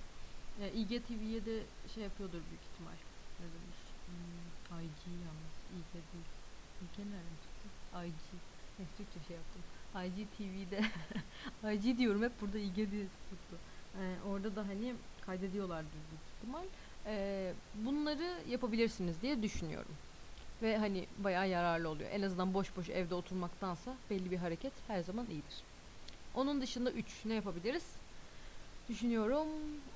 E, 0.60 0.72
IGTV'ye 0.72 1.46
de 1.46 1.62
şey 1.94 2.02
yapıyordur 2.02 2.40
büyük 2.50 2.62
ihtimal. 2.72 2.98
Ne 3.40 3.46
demiş? 3.46 3.78
Hmm, 4.06 4.78
IG 4.78 5.06
yalnız. 5.06 5.54
IG 5.78 5.94
değil. 5.94 6.41
IG 6.82 6.98
nereden 6.98 7.36
çıktı? 7.42 7.68
IG. 8.06 8.40
Neyse 8.78 8.94
Türkçe 8.96 9.20
şey 9.20 9.36
yaptım. 9.36 9.62
IGTV'de 9.94 10.80
IG 11.74 11.98
diyorum 11.98 12.22
hep 12.22 12.40
burada 12.40 12.58
IG 12.58 12.76
diye 12.76 13.06
tuttu. 13.30 13.60
E, 13.94 14.02
orada 14.28 14.56
da 14.56 14.68
hani 14.68 14.94
kaydediyorlardır 15.20 15.92
büyük 16.10 16.22
ihtimal. 16.36 16.64
E, 17.06 17.54
bunları 17.74 18.42
yapabilirsiniz 18.48 19.22
diye 19.22 19.42
düşünüyorum. 19.42 19.98
Ve 20.62 20.78
hani 20.78 21.08
bayağı 21.18 21.48
yararlı 21.48 21.88
oluyor. 21.88 22.10
En 22.10 22.22
azından 22.22 22.54
boş 22.54 22.76
boş 22.76 22.88
evde 22.90 23.14
oturmaktansa 23.14 23.98
belli 24.10 24.30
bir 24.30 24.36
hareket 24.36 24.72
her 24.88 25.00
zaman 25.02 25.26
iyidir. 25.30 25.64
Onun 26.34 26.60
dışında 26.60 26.90
3 26.92 27.24
ne 27.24 27.34
yapabiliriz? 27.34 27.96
Düşünüyorum. 28.88 29.48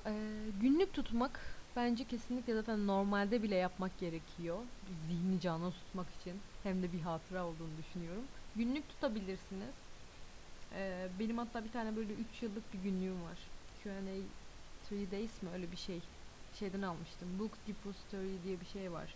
Ee, 0.05 0.51
günlük 0.61 0.93
tutmak 0.93 1.56
bence 1.77 2.03
kesinlikle 2.03 2.53
zaten 2.53 2.87
normalde 2.87 3.43
bile 3.43 3.55
yapmak 3.55 3.99
gerekiyor. 3.99 4.57
Zihni 5.07 5.41
canlı 5.41 5.71
tutmak 5.71 6.07
için. 6.21 6.33
Hem 6.63 6.83
de 6.83 6.93
bir 6.93 6.99
hatıra 6.99 7.45
olduğunu 7.45 7.77
düşünüyorum. 7.77 8.23
Günlük 8.55 8.89
tutabilirsiniz. 8.89 9.75
Ee, 10.73 11.07
benim 11.19 11.37
hatta 11.37 11.63
bir 11.63 11.71
tane 11.71 11.95
böyle 11.95 12.13
3 12.13 12.43
yıllık 12.43 12.73
bir 12.73 12.79
günlüğüm 12.79 13.23
var. 13.23 13.37
Q&A 13.83 14.17
3 14.95 15.11
Days 15.11 15.41
mi 15.43 15.49
öyle 15.53 15.71
bir 15.71 15.77
şey. 15.77 16.01
Şeyden 16.59 16.81
almıştım. 16.81 17.39
Book 17.39 17.51
Depository 17.67 18.43
diye 18.43 18.59
bir 18.59 18.65
şey 18.65 18.91
var 18.91 19.15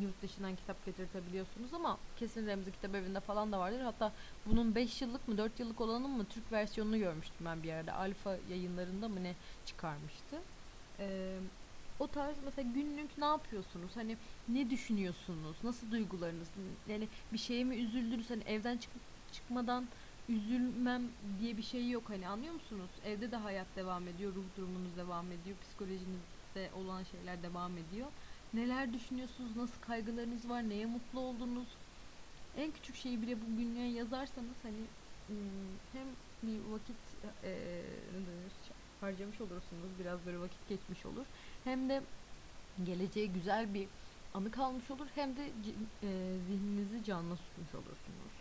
yurt 0.00 0.22
dışından 0.22 0.56
kitap 0.56 0.86
getirtebiliyorsunuz 0.86 1.74
ama 1.74 1.98
kesin 2.16 2.46
Remzi 2.46 2.72
Kitap 2.72 2.94
Evi'nde 2.94 3.20
falan 3.20 3.52
da 3.52 3.58
vardır. 3.58 3.80
Hatta 3.80 4.12
bunun 4.46 4.74
5 4.74 5.02
yıllık 5.02 5.28
mı 5.28 5.38
4 5.38 5.60
yıllık 5.60 5.80
olanın 5.80 6.10
mı 6.10 6.24
Türk 6.24 6.52
versiyonunu 6.52 6.98
görmüştüm 6.98 7.46
ben 7.46 7.62
bir 7.62 7.68
yerde. 7.68 7.92
Alfa 7.92 8.36
yayınlarında 8.48 9.08
mı 9.08 9.22
ne 9.22 9.34
çıkarmıştı. 9.64 10.36
Ee, 10.98 11.38
o 11.98 12.06
tarz 12.06 12.36
mesela 12.44 12.70
günlük 12.74 13.18
ne 13.18 13.24
yapıyorsunuz? 13.24 13.90
Hani 13.94 14.16
ne 14.48 14.70
düşünüyorsunuz? 14.70 15.56
Nasıl 15.64 15.90
duygularınız? 15.90 16.48
Yani 16.88 17.08
bir 17.32 17.38
şeye 17.38 17.64
mi 17.64 17.76
üzüldünüz? 17.76 18.30
Hani 18.30 18.42
evden 18.44 18.76
çık 18.76 18.90
çıkmadan 19.32 19.88
üzülmem 20.28 21.02
diye 21.40 21.56
bir 21.56 21.62
şey 21.62 21.90
yok. 21.90 22.02
Hani 22.06 22.28
anlıyor 22.28 22.54
musunuz? 22.54 22.90
Evde 23.06 23.30
de 23.30 23.36
hayat 23.36 23.66
devam 23.76 24.08
ediyor, 24.08 24.34
ruh 24.34 24.44
durumunuz 24.56 24.96
devam 24.96 25.32
ediyor, 25.32 25.56
psikolojinizde 25.62 26.70
olan 26.76 27.02
şeyler 27.02 27.42
devam 27.42 27.72
ediyor. 27.78 28.08
Neler 28.54 28.92
düşünüyorsunuz? 28.92 29.56
Nasıl 29.56 29.80
kaygılarınız 29.80 30.48
var? 30.48 30.68
Neye 30.68 30.86
mutlu 30.86 31.20
oldunuz? 31.20 31.68
En 32.56 32.72
küçük 32.72 32.96
şeyi 32.96 33.22
bile 33.22 33.36
bu 33.40 33.56
günlüğe 33.56 33.88
yazarsanız 33.88 34.56
hani 34.62 34.80
hem 35.92 36.06
bir 36.42 36.58
vakit 36.72 36.96
e, 37.44 37.50
denir, 38.14 38.52
harcamış 39.00 39.40
olursunuz. 39.40 39.90
Biraz 40.00 40.26
böyle 40.26 40.40
vakit 40.40 40.68
geçmiş 40.68 41.06
olur. 41.06 41.26
Hem 41.64 41.88
de 41.88 42.02
geleceğe 42.82 43.26
güzel 43.26 43.74
bir 43.74 43.88
anı 44.34 44.50
kalmış 44.50 44.90
olur. 44.90 45.08
Hem 45.14 45.36
de 45.36 45.42
e, 46.02 46.38
zihninizi 46.38 47.04
canlı 47.04 47.36
tutmuş 47.36 47.74
olursunuz. 47.74 48.32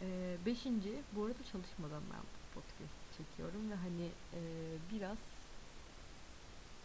E, 0.00 0.38
beşinci, 0.46 1.04
bu 1.12 1.24
arada 1.24 1.44
çalışmadan 1.44 2.02
ben 2.10 2.22
podcast 2.54 3.12
çekiyorum 3.16 3.70
ve 3.70 3.74
hani 3.74 4.16
e, 4.32 4.40
biraz 4.92 5.18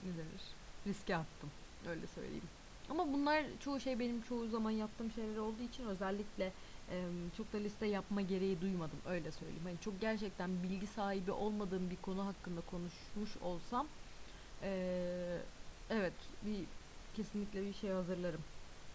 ne 0.03 0.17
denir, 0.17 0.57
riske 0.87 1.15
attım. 1.15 1.51
Öyle 1.87 2.07
söyleyeyim. 2.07 2.49
Ama 2.89 3.13
bunlar 3.13 3.45
çoğu 3.59 3.79
şey 3.79 3.99
benim 3.99 4.21
çoğu 4.21 4.47
zaman 4.47 4.71
yaptığım 4.71 5.11
şeyler 5.11 5.37
olduğu 5.37 5.63
için 5.63 5.85
özellikle 5.85 6.53
e, 6.89 7.29
çok 7.37 7.53
da 7.53 7.57
liste 7.57 7.85
yapma 7.87 8.21
gereği 8.21 8.61
duymadım. 8.61 9.01
Öyle 9.05 9.31
söyleyeyim. 9.31 9.65
Hani 9.65 9.79
çok 9.79 10.01
gerçekten 10.01 10.63
bilgi 10.63 10.87
sahibi 10.87 11.31
olmadığım 11.31 11.89
bir 11.89 11.97
konu 12.01 12.25
hakkında 12.25 12.61
konuşmuş 12.61 13.37
olsam 13.37 13.89
e, 14.63 15.41
evet 15.89 16.13
bir 16.45 16.67
kesinlikle 17.13 17.61
bir 17.63 17.73
şey 17.73 17.89
hazırlarım. 17.89 18.41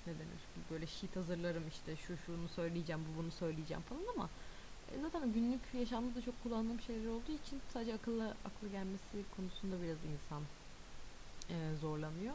Ne 0.06 0.12
denir? 0.18 0.48
Böyle 0.70 0.86
sheet 0.86 1.16
hazırlarım 1.16 1.68
işte 1.68 1.96
şu 1.96 2.16
şunu 2.16 2.48
söyleyeceğim, 2.48 3.00
bu 3.06 3.18
bunu 3.18 3.30
söyleyeceğim 3.30 3.82
falan 3.82 4.04
ama 4.16 4.30
e, 4.88 5.00
zaten 5.00 5.32
günlük 5.32 5.74
yaşamda 5.74 6.14
da 6.14 6.22
çok 6.22 6.42
kullandığım 6.42 6.80
şeyler 6.80 7.06
olduğu 7.06 7.32
için 7.32 7.62
sadece 7.72 7.94
akıllı 7.94 8.30
aklı 8.44 8.68
gelmesi 8.68 9.24
konusunda 9.30 9.82
biraz 9.82 10.04
insan 10.04 10.42
e, 11.50 11.74
zorlanıyor 11.74 12.34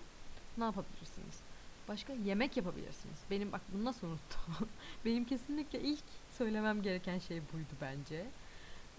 ne 0.58 0.64
yapabilirsiniz? 0.64 1.44
Başka 1.88 2.14
yemek 2.14 2.58
yapabilirsiniz. 2.58 3.26
Benim 3.30 3.52
bak 3.52 3.62
bunu 3.74 3.86
nasıl 3.86 4.08
unuttum? 4.08 4.70
Benim 5.06 5.26
kesinlikle 5.26 5.82
ilk 5.82 6.04
söylemem 6.30 6.82
gereken 6.82 7.20
şey 7.20 7.50
buydu 7.54 7.74
bence. 7.82 8.32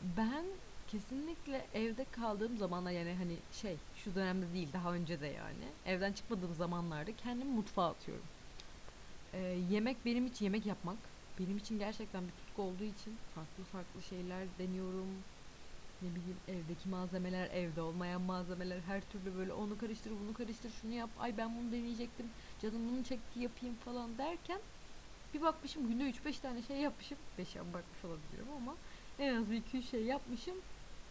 Ben 0.02 0.46
kesinlikle 0.92 1.66
evde 1.74 2.04
kaldığım 2.04 2.58
zamanlar 2.58 2.90
yani 2.90 3.14
hani 3.14 3.36
şey 3.52 3.76
şu 3.94 4.14
dönemde 4.14 4.54
değil 4.54 4.68
daha 4.72 4.94
önce 4.94 5.20
de 5.20 5.26
yani 5.26 5.64
evden 5.86 6.12
çıkmadığım 6.12 6.54
zamanlarda 6.54 7.16
kendimi 7.16 7.50
mutfağa 7.50 7.90
atıyorum. 7.90 8.24
Ee, 9.32 9.38
yemek 9.70 10.04
benim 10.04 10.26
için 10.26 10.44
yemek 10.44 10.66
yapmak 10.66 10.98
benim 11.38 11.56
için 11.56 11.78
gerçekten 11.78 12.24
bir 12.24 12.32
tutku 12.32 12.62
olduğu 12.62 12.84
için 12.84 13.16
farklı 13.34 13.64
farklı 13.64 14.02
şeyler 14.02 14.46
deniyorum 14.58 15.08
ne 16.02 16.08
bileyim 16.08 16.36
evdeki 16.48 16.88
malzemeler, 16.88 17.50
evde 17.50 17.82
olmayan 17.82 18.20
malzemeler 18.20 18.80
her 18.80 19.00
türlü 19.00 19.38
böyle 19.38 19.52
onu 19.52 19.78
karıştır, 19.78 20.10
bunu 20.10 20.34
karıştır, 20.34 20.70
şunu 20.70 20.92
yap. 20.92 21.10
Ay 21.18 21.38
ben 21.38 21.56
bunu 21.56 21.72
deneyecektim. 21.72 22.26
Canım 22.62 22.88
bunu 22.88 23.04
çekti 23.04 23.40
yapayım 23.40 23.74
falan 23.84 24.18
derken 24.18 24.60
bir 25.34 25.42
bakmışım 25.42 25.88
günde 25.88 26.10
3-5 26.10 26.40
tane 26.40 26.62
şey 26.62 26.76
yapmışım. 26.76 27.18
5 27.38 27.56
bakmış 27.56 28.04
olabilirim 28.04 28.48
ama 28.56 28.74
en 29.18 29.34
az 29.34 29.50
bir 29.50 29.56
2 29.56 29.82
şey 29.82 30.04
yapmışım 30.04 30.54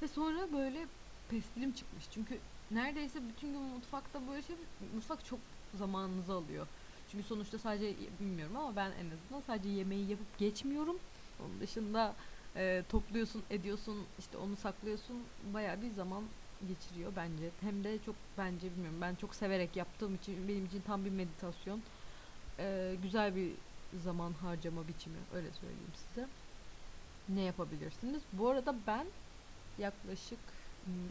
ve 0.01 0.07
sonra 0.07 0.53
böyle 0.53 0.87
pestilim 1.27 1.73
çıkmış. 1.73 2.09
Çünkü 2.09 2.41
neredeyse 2.71 3.29
bütün 3.29 3.53
gün 3.53 3.61
mutfakta 3.61 4.27
böyle 4.27 4.41
şey 4.41 4.55
mutfak 4.79 5.25
çok 5.25 5.39
zamanınızı 5.73 6.33
alıyor. 6.33 6.67
Çünkü 7.07 7.23
sonuçta 7.23 7.59
sadece 7.59 8.19
bilmiyorum 8.19 8.55
ama 8.55 8.75
ben 8.75 8.91
en 8.91 9.09
azından 9.09 9.41
sadece 9.41 9.69
yemeği 9.69 10.07
yapıp 10.07 10.37
geçmiyorum. 10.37 11.01
Onun 11.39 11.59
dışında 11.61 12.17
e, 12.55 12.85
topluyorsun, 12.89 13.45
ediyorsun, 13.49 14.09
işte 14.17 14.37
onu 14.37 14.55
saklıyorsun. 14.55 15.33
Bayağı 15.39 15.81
bir 15.81 15.89
zaman 15.91 16.35
geçiriyor 16.65 17.15
bence. 17.15 17.51
Hem 17.59 17.83
de 17.83 17.99
çok 18.01 18.15
bence 18.37 18.71
bilmiyorum. 18.71 19.01
Ben 19.01 19.15
çok 19.15 19.35
severek 19.35 19.75
yaptığım 19.75 20.15
için 20.15 20.47
benim 20.47 20.65
için 20.65 20.81
tam 20.81 21.05
bir 21.05 21.09
meditasyon. 21.09 21.83
E, 22.59 22.95
güzel 23.01 23.35
bir 23.35 23.61
zaman 23.93 24.33
harcama 24.33 24.87
biçimi. 24.87 25.27
Öyle 25.31 25.53
söyleyeyim 25.53 25.95
size. 25.95 26.29
Ne 27.27 27.41
yapabilirsiniz? 27.41 28.27
Bu 28.31 28.49
arada 28.49 28.87
ben 28.87 29.13
yaklaşık 29.79 30.39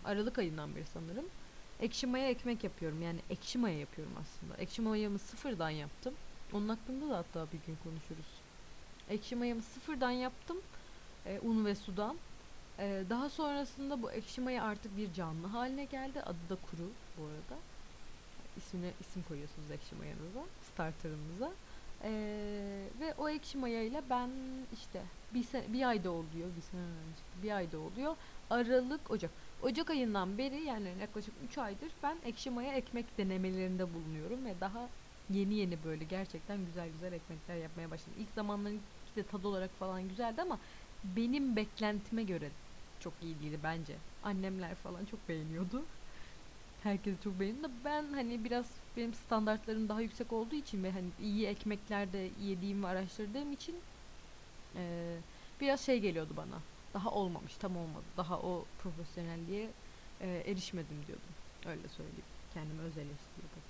Aralık 0.04 0.38
ayından 0.38 0.76
beri 0.76 0.84
sanırım 0.84 1.24
ekşi 1.80 2.06
maya 2.06 2.28
ekmek 2.28 2.64
yapıyorum. 2.64 3.02
Yani 3.02 3.18
ekşi 3.30 3.58
maya 3.58 3.78
yapıyorum 3.78 4.12
aslında. 4.20 4.56
Ekşi 4.56 4.82
mayamı 4.82 5.18
sıfırdan 5.18 5.70
yaptım. 5.70 6.14
Onun 6.52 6.68
hakkında 6.68 7.10
da 7.10 7.18
hatta 7.18 7.46
bir 7.52 7.58
gün 7.66 7.76
konuşuruz. 7.84 8.40
Ekşi 9.10 9.36
mayamı 9.36 9.62
sıfırdan 9.62 10.10
yaptım 10.10 10.56
e, 11.26 11.40
un 11.40 11.64
ve 11.64 11.74
sudan 11.74 12.16
Ee, 12.78 13.04
daha 13.10 13.28
sonrasında 13.28 14.02
bu 14.02 14.10
ekşi 14.12 14.40
maya 14.40 14.64
artık 14.64 14.96
bir 14.96 15.12
canlı 15.12 15.46
haline 15.46 15.84
geldi. 15.84 16.22
Adı 16.22 16.38
da 16.50 16.56
kuru 16.56 16.90
bu 17.18 17.24
arada. 17.24 17.60
İsmine 18.56 18.90
isim 19.00 19.22
koyuyorsunuz 19.22 19.70
ekşi 19.70 19.94
mayanıza, 19.94 20.44
starterınıza. 20.72 21.50
Ee, 22.02 22.88
ve 23.00 23.14
o 23.18 23.28
ekşi 23.28 23.58
mayayla 23.58 24.02
ben 24.10 24.30
işte 24.72 25.02
bir, 25.34 25.44
sene, 25.44 25.72
bir 25.72 25.88
ayda 25.88 26.10
oluyor, 26.10 26.48
bir 26.56 26.62
sene 26.62 26.80
önce, 26.80 27.42
bir 27.42 27.56
ayda 27.56 27.78
oluyor. 27.78 28.16
Aralık, 28.50 29.10
Ocak. 29.10 29.34
Ocak 29.58 29.90
ayından 29.90 30.38
beri 30.38 30.62
yani 30.62 30.96
yaklaşık 31.00 31.38
3 31.42 31.58
aydır 31.58 31.96
ben 32.02 32.20
ekşi 32.24 32.50
maya 32.50 32.74
ekmek 32.74 33.18
denemelerinde 33.18 33.94
bulunuyorum 33.94 34.44
ve 34.44 34.60
daha 34.60 34.92
yeni 35.28 35.54
yeni 35.54 35.82
böyle 35.82 36.04
gerçekten 36.04 36.64
güzel 36.64 36.88
güzel 36.90 37.12
ekmekler 37.12 37.56
yapmaya 37.56 37.90
başladım. 37.90 38.18
İlk 38.18 38.30
zamanların 38.32 38.86
de 39.16 39.26
tad 39.26 39.44
olarak 39.44 39.74
falan 39.74 40.08
güzeldi 40.08 40.42
ama 40.42 40.60
benim 41.04 41.56
beklentime 41.56 42.24
göre 42.24 42.52
çok 42.98 43.22
iyi 43.22 43.40
değildi 43.40 43.62
bence. 43.62 44.02
Annemler 44.22 44.74
falan 44.74 45.04
çok 45.04 45.28
beğeniyordu. 45.28 45.88
Herkes 46.78 47.20
çok 47.20 47.40
beğeniyordu. 47.40 47.84
Ben 47.84 48.12
hani 48.12 48.44
biraz 48.44 48.82
benim 48.96 49.14
standartlarım 49.14 49.88
daha 49.88 50.00
yüksek 50.00 50.32
olduğu 50.32 50.56
için 50.56 50.84
ve 50.84 50.90
hani 50.92 51.14
iyi 51.18 51.46
ekmeklerde 51.46 52.18
yediğim 52.36 52.82
ve 52.82 52.86
araştırdığım 52.86 53.52
için 53.52 53.84
e, 54.76 55.24
biraz 55.60 55.80
şey 55.86 56.00
geliyordu 56.00 56.36
bana. 56.36 56.64
Daha 56.94 57.10
olmamış, 57.10 57.56
tam 57.56 57.76
olmadı. 57.76 58.04
Daha 58.16 58.38
o 58.38 58.64
profesyonelliğe 58.82 59.70
e, 60.20 60.42
erişmedim 60.46 60.96
diyordum. 61.06 61.28
Öyle 61.66 61.88
söyleyeyim. 61.88 62.24
Kendime 62.54 62.82
öz 62.82 62.98
eleştiri 62.98 63.42
yapıp. 63.42 63.68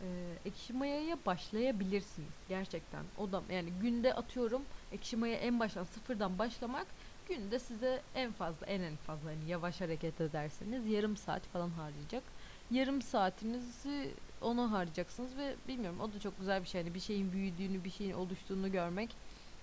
E, 0.00 0.08
ekşi 0.48 0.72
mayaya 0.72 1.18
başlayabilirsiniz. 1.26 2.32
Gerçekten. 2.48 3.04
O 3.18 3.32
da 3.32 3.42
yani 3.52 3.70
günde 3.82 4.14
atıyorum 4.14 4.62
ekşi 4.92 5.16
maya 5.16 5.34
en 5.34 5.60
baştan 5.60 5.84
sıfırdan 5.84 6.38
başlamak 6.38 6.86
günde 7.28 7.58
size 7.58 8.02
en 8.14 8.32
fazla 8.32 8.66
en 8.66 8.80
en 8.80 8.96
fazla 8.96 9.30
hani 9.30 9.50
yavaş 9.50 9.80
hareket 9.80 10.20
ederseniz 10.20 10.86
yarım 10.86 11.16
saat 11.16 11.42
falan 11.42 11.70
harcayacak. 11.70 12.22
Yarım 12.70 13.02
saatinizi 13.02 14.10
ona 14.42 14.72
harcayacaksınız 14.72 15.36
ve 15.36 15.54
bilmiyorum 15.68 16.00
o 16.00 16.12
da 16.12 16.20
çok 16.20 16.38
güzel 16.38 16.62
bir 16.62 16.68
şey. 16.68 16.82
Hani 16.82 16.94
bir 16.94 17.00
şeyin 17.00 17.32
büyüdüğünü, 17.32 17.84
bir 17.84 17.90
şeyin 17.90 18.12
oluştuğunu 18.12 18.72
görmek, 18.72 19.10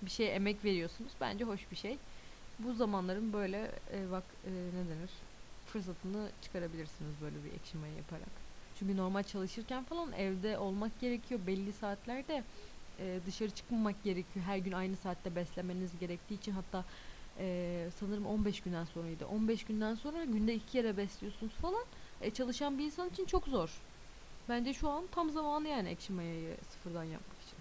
bir 0.02 0.10
şeye 0.10 0.30
emek 0.30 0.64
veriyorsunuz. 0.64 1.12
Bence 1.20 1.44
hoş 1.44 1.70
bir 1.70 1.76
şey. 1.76 1.98
Bu 2.58 2.74
zamanların 2.74 3.32
böyle 3.32 3.72
e, 3.92 4.10
bak 4.10 4.24
e, 4.44 4.50
ne 4.50 4.88
denir? 4.90 5.10
Fırsatını 5.66 6.30
çıkarabilirsiniz 6.42 7.20
böyle 7.20 7.44
bir 7.44 7.52
ekşi 7.52 7.78
yaparak. 7.96 8.28
Çünkü 8.74 8.96
normal 8.96 9.22
çalışırken 9.22 9.84
falan 9.84 10.12
evde 10.12 10.58
olmak 10.58 11.00
gerekiyor 11.00 11.40
belli 11.46 11.72
saatlerde. 11.72 12.44
E, 12.98 13.20
dışarı 13.26 13.50
çıkmamak 13.50 14.04
gerekiyor. 14.04 14.44
Her 14.44 14.58
gün 14.58 14.72
aynı 14.72 14.96
saatte 14.96 15.36
beslemeniz 15.36 15.98
gerektiği 15.98 16.34
için 16.34 16.52
hatta 16.52 16.84
e, 17.38 17.88
sanırım 17.96 18.26
15 18.26 18.60
günden 18.60 18.84
sonraydı. 18.84 19.26
15 19.26 19.64
günden 19.64 19.94
sonra 19.94 20.24
günde 20.24 20.54
iki 20.54 20.66
kere 20.66 20.96
besliyorsunuz 20.96 21.52
falan. 21.52 21.84
E, 22.20 22.30
çalışan 22.30 22.78
bir 22.78 22.84
insan 22.84 23.08
için 23.08 23.24
çok 23.24 23.46
zor. 23.46 23.82
Bence 24.48 24.74
şu 24.74 24.88
an 24.88 25.06
tam 25.06 25.30
zamanı 25.30 25.68
yani 25.68 25.88
ekşi 25.88 26.12
mayayı 26.12 26.56
sıfırdan 26.64 27.04
yapmak 27.04 27.40
için. 27.40 27.58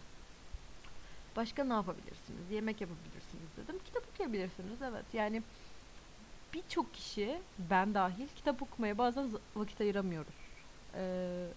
Başka 1.35 1.63
ne 1.63 1.73
yapabilirsiniz? 1.73 2.51
Yemek 2.51 2.81
yapabilirsiniz 2.81 3.14
dedim. 3.57 3.79
Kitap 3.79 4.09
okuyabilirsiniz 4.09 4.81
evet. 4.81 5.13
Yani 5.13 5.43
birçok 6.53 6.93
kişi 6.93 7.43
ben 7.59 7.93
dahil 7.93 8.27
kitap 8.27 8.61
okumaya 8.61 8.97
bazen 8.97 9.31
vakit 9.55 9.81
ayıramıyoruz. 9.81 10.35
Ee, 10.95 11.53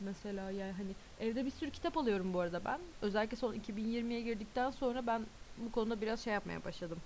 mesela 0.00 0.50
yani 0.50 0.72
hani 0.72 0.96
evde 1.18 1.44
bir 1.46 1.50
sürü 1.50 1.70
kitap 1.70 1.96
alıyorum 1.96 2.34
bu 2.34 2.40
arada 2.40 2.64
ben. 2.64 2.80
Özellikle 3.02 3.36
son 3.36 3.54
2020'ye 3.54 4.22
girdikten 4.22 4.70
sonra 4.70 5.06
ben 5.06 5.26
bu 5.56 5.72
konuda 5.72 6.00
biraz 6.00 6.20
şey 6.24 6.32
yapmaya 6.34 6.64
başladım. 6.64 7.02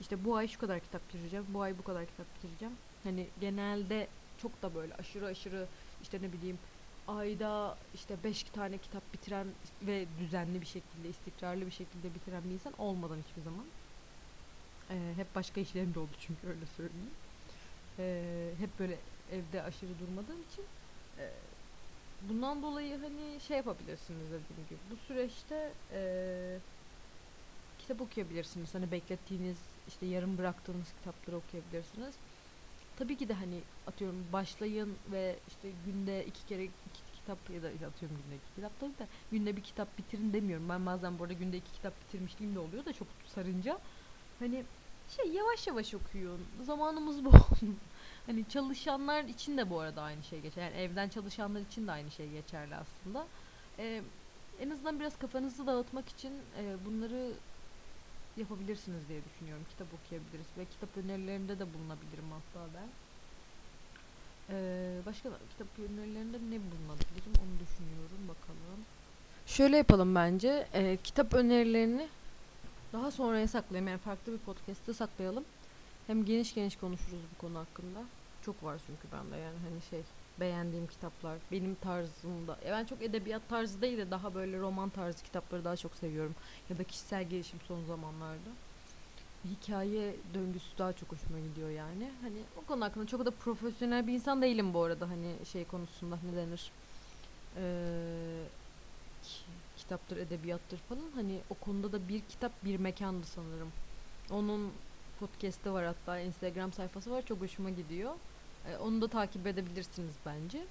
İşte 0.00 0.24
bu 0.24 0.36
ay 0.36 0.48
şu 0.48 0.58
kadar 0.58 0.80
kitap 0.80 1.08
bitireceğim, 1.08 1.46
bu 1.48 1.62
ay 1.62 1.78
bu 1.78 1.82
kadar 1.84 2.06
kitap 2.06 2.34
bitireceğim. 2.34 2.78
Hani 3.02 3.30
genelde 3.38 4.10
çok 4.36 4.62
da 4.62 4.74
böyle 4.74 4.94
aşırı 4.94 5.26
aşırı 5.26 5.68
işte 6.00 6.22
ne 6.22 6.32
bileyim 6.32 6.60
ayda 7.06 7.80
işte 7.92 8.24
beş 8.24 8.44
tane 8.44 8.78
kitap 8.78 9.14
bitiren 9.14 9.56
ve 9.82 10.18
düzenli 10.18 10.60
bir 10.60 10.66
şekilde, 10.66 11.08
istikrarlı 11.08 11.66
bir 11.66 11.70
şekilde 11.70 12.14
bitiren 12.14 12.50
bir 12.50 12.54
insan 12.54 12.74
olmadan 12.78 13.18
hiçbir 13.18 13.40
zaman. 13.42 13.72
Ee, 14.90 15.12
hep 15.16 15.34
başka 15.34 15.60
işlerim 15.60 15.94
de 15.94 15.98
oldu 16.00 16.16
çünkü 16.18 16.46
öyle 16.46 16.66
söyleyeyim. 16.66 17.14
Ee, 17.98 18.54
hep 18.58 18.78
böyle 18.78 19.04
evde 19.28 19.62
aşırı 19.62 19.98
durmadığım 19.98 20.42
için 20.42 20.70
e, 21.18 21.50
bundan 22.20 22.62
dolayı 22.62 22.98
hani 22.98 23.40
şey 23.40 23.56
yapabilirsiniz 23.56 24.30
dediğim 24.32 24.66
gibi. 24.66 24.90
Bu 24.90 24.96
süreçte 24.96 25.78
e, 25.90 26.62
kitap 27.78 28.00
okuyabilirsiniz. 28.00 28.74
Hani 28.74 28.90
beklettiğiniz 28.92 29.78
işte 29.86 30.06
yarım 30.06 30.38
bıraktığınız 30.38 30.92
kitapları 30.92 31.36
okuyabilirsiniz. 31.36 32.20
Tabii 32.96 33.16
ki 33.16 33.28
de 33.28 33.34
hani 33.34 33.60
atıyorum 33.86 34.26
başlayın 34.32 34.96
ve 35.12 35.38
işte 35.48 35.70
günde 35.86 36.26
iki 36.26 36.46
kere 36.46 36.64
iki 36.64 37.12
kitap 37.14 37.50
ya 37.50 37.62
da 37.62 37.66
atıyorum 37.66 38.18
günde 38.24 38.36
iki 38.36 38.54
kitap 38.54 38.80
tabii 38.80 38.98
de 38.98 39.06
günde 39.30 39.56
bir 39.56 39.62
kitap 39.62 39.98
bitirin 39.98 40.32
demiyorum. 40.32 40.68
Ben 40.68 40.86
bazen 40.86 41.18
bu 41.18 41.22
arada 41.22 41.32
günde 41.32 41.56
iki 41.56 41.72
kitap 41.72 42.00
bitirmişliğim 42.00 42.54
de 42.54 42.58
oluyor 42.58 42.84
da 42.84 42.92
çok 42.92 43.08
sarınca. 43.26 43.78
Hani 44.38 44.64
şey 45.08 45.32
yavaş 45.32 45.66
yavaş 45.66 45.94
okuyun. 45.94 46.40
Zamanımız 46.62 47.24
bol. 47.24 47.32
hani 48.26 48.48
çalışanlar 48.48 49.24
için 49.24 49.58
de 49.58 49.70
bu 49.70 49.80
arada 49.80 50.02
aynı 50.02 50.22
şey 50.22 50.40
geçer. 50.40 50.62
Yani 50.62 50.76
evden 50.76 51.08
çalışanlar 51.08 51.60
için 51.60 51.86
de 51.86 51.92
aynı 51.92 52.10
şey 52.10 52.30
geçerli 52.30 52.74
aslında. 52.76 53.26
Ee, 53.78 54.02
en 54.60 54.70
azından 54.70 55.00
biraz 55.00 55.18
kafanızı 55.18 55.66
dağıtmak 55.66 56.08
için 56.08 56.32
e, 56.58 56.84
bunları 56.86 57.32
yapabilirsiniz 58.36 59.08
diye 59.08 59.20
düşünüyorum. 59.24 59.64
Kitap 59.70 59.88
okuyabiliriz 59.94 60.46
ve 60.58 60.64
kitap 60.64 60.96
önerilerinde 60.96 61.58
de 61.58 61.74
bulunabilirim 61.74 62.30
hatta 62.30 62.66
ben. 62.74 62.88
Ee, 64.50 65.00
başka 65.06 65.28
kitap 65.50 65.68
önerilerinde 65.78 66.36
ne 66.36 66.58
bulunabilirim 66.70 67.32
onu 67.42 67.60
düşünüyorum 67.60 68.28
bakalım. 68.28 68.84
Şöyle 69.46 69.76
yapalım 69.76 70.14
bence. 70.14 70.68
E, 70.72 70.98
kitap 71.04 71.34
önerilerini 71.34 72.08
daha 72.92 73.10
sonraya 73.10 73.48
saklayalım. 73.48 73.88
Yani 73.88 73.98
farklı 73.98 74.32
bir 74.32 74.38
podcast'te 74.38 74.92
saklayalım. 74.94 75.44
Hem 76.06 76.24
geniş 76.24 76.54
geniş 76.54 76.76
konuşuruz 76.76 77.20
bu 77.34 77.46
konu 77.46 77.58
hakkında. 77.58 78.04
Çok 78.44 78.64
var 78.64 78.80
çünkü 78.86 79.16
bende 79.16 79.36
yani 79.36 79.56
hani 79.68 79.82
şey 79.90 80.02
beğendiğim 80.40 80.86
kitaplar 80.86 81.38
benim 81.52 81.74
tarzımda. 81.74 82.58
Ya 82.66 82.72
ben 82.72 82.84
çok 82.84 83.02
edebiyat 83.02 83.48
tarzı 83.48 83.82
değil 83.82 83.98
de 83.98 84.10
daha 84.10 84.34
böyle 84.34 84.58
roman 84.58 84.90
tarzı 84.90 85.22
kitapları 85.22 85.64
daha 85.64 85.76
çok 85.76 85.96
seviyorum. 85.96 86.34
Ya 86.68 86.78
da 86.78 86.84
kişisel 86.84 87.28
gelişim 87.28 87.60
son 87.60 87.84
zamanlarda. 87.84 88.50
Hikaye 89.44 90.16
döngüsü 90.34 90.78
daha 90.78 90.92
çok 90.92 91.12
hoşuma 91.12 91.40
gidiyor 91.40 91.70
yani. 91.70 92.10
Hani 92.22 92.38
o 92.56 92.64
konu 92.64 92.84
hakkında 92.84 93.06
çok 93.06 93.26
da 93.26 93.30
profesyonel 93.30 94.06
bir 94.06 94.12
insan 94.12 94.42
değilim 94.42 94.74
bu 94.74 94.82
arada 94.82 95.08
hani 95.08 95.46
şey 95.46 95.64
konusunda 95.64 96.18
ne 96.22 96.36
denir? 96.36 96.72
Ee, 97.56 98.48
kitaptır, 99.76 100.16
edebiyattır 100.16 100.78
falan. 100.78 101.10
Hani 101.14 101.40
o 101.50 101.54
konuda 101.54 101.92
da 101.92 102.08
bir 102.08 102.20
kitap 102.20 102.64
bir 102.64 102.76
mekandı 102.76 103.26
sanırım. 103.26 103.72
Onun 104.30 104.72
podcast'ı 105.20 105.72
var 105.72 105.84
hatta 105.84 106.18
Instagram 106.18 106.72
sayfası 106.72 107.10
var 107.10 107.22
çok 107.22 107.40
hoşuma 107.40 107.70
gidiyor. 107.70 108.14
Ee, 108.66 108.76
onu 108.76 109.00
da 109.00 109.08
takip 109.08 109.46
edebilirsiniz 109.46 110.14
bence. 110.26 110.66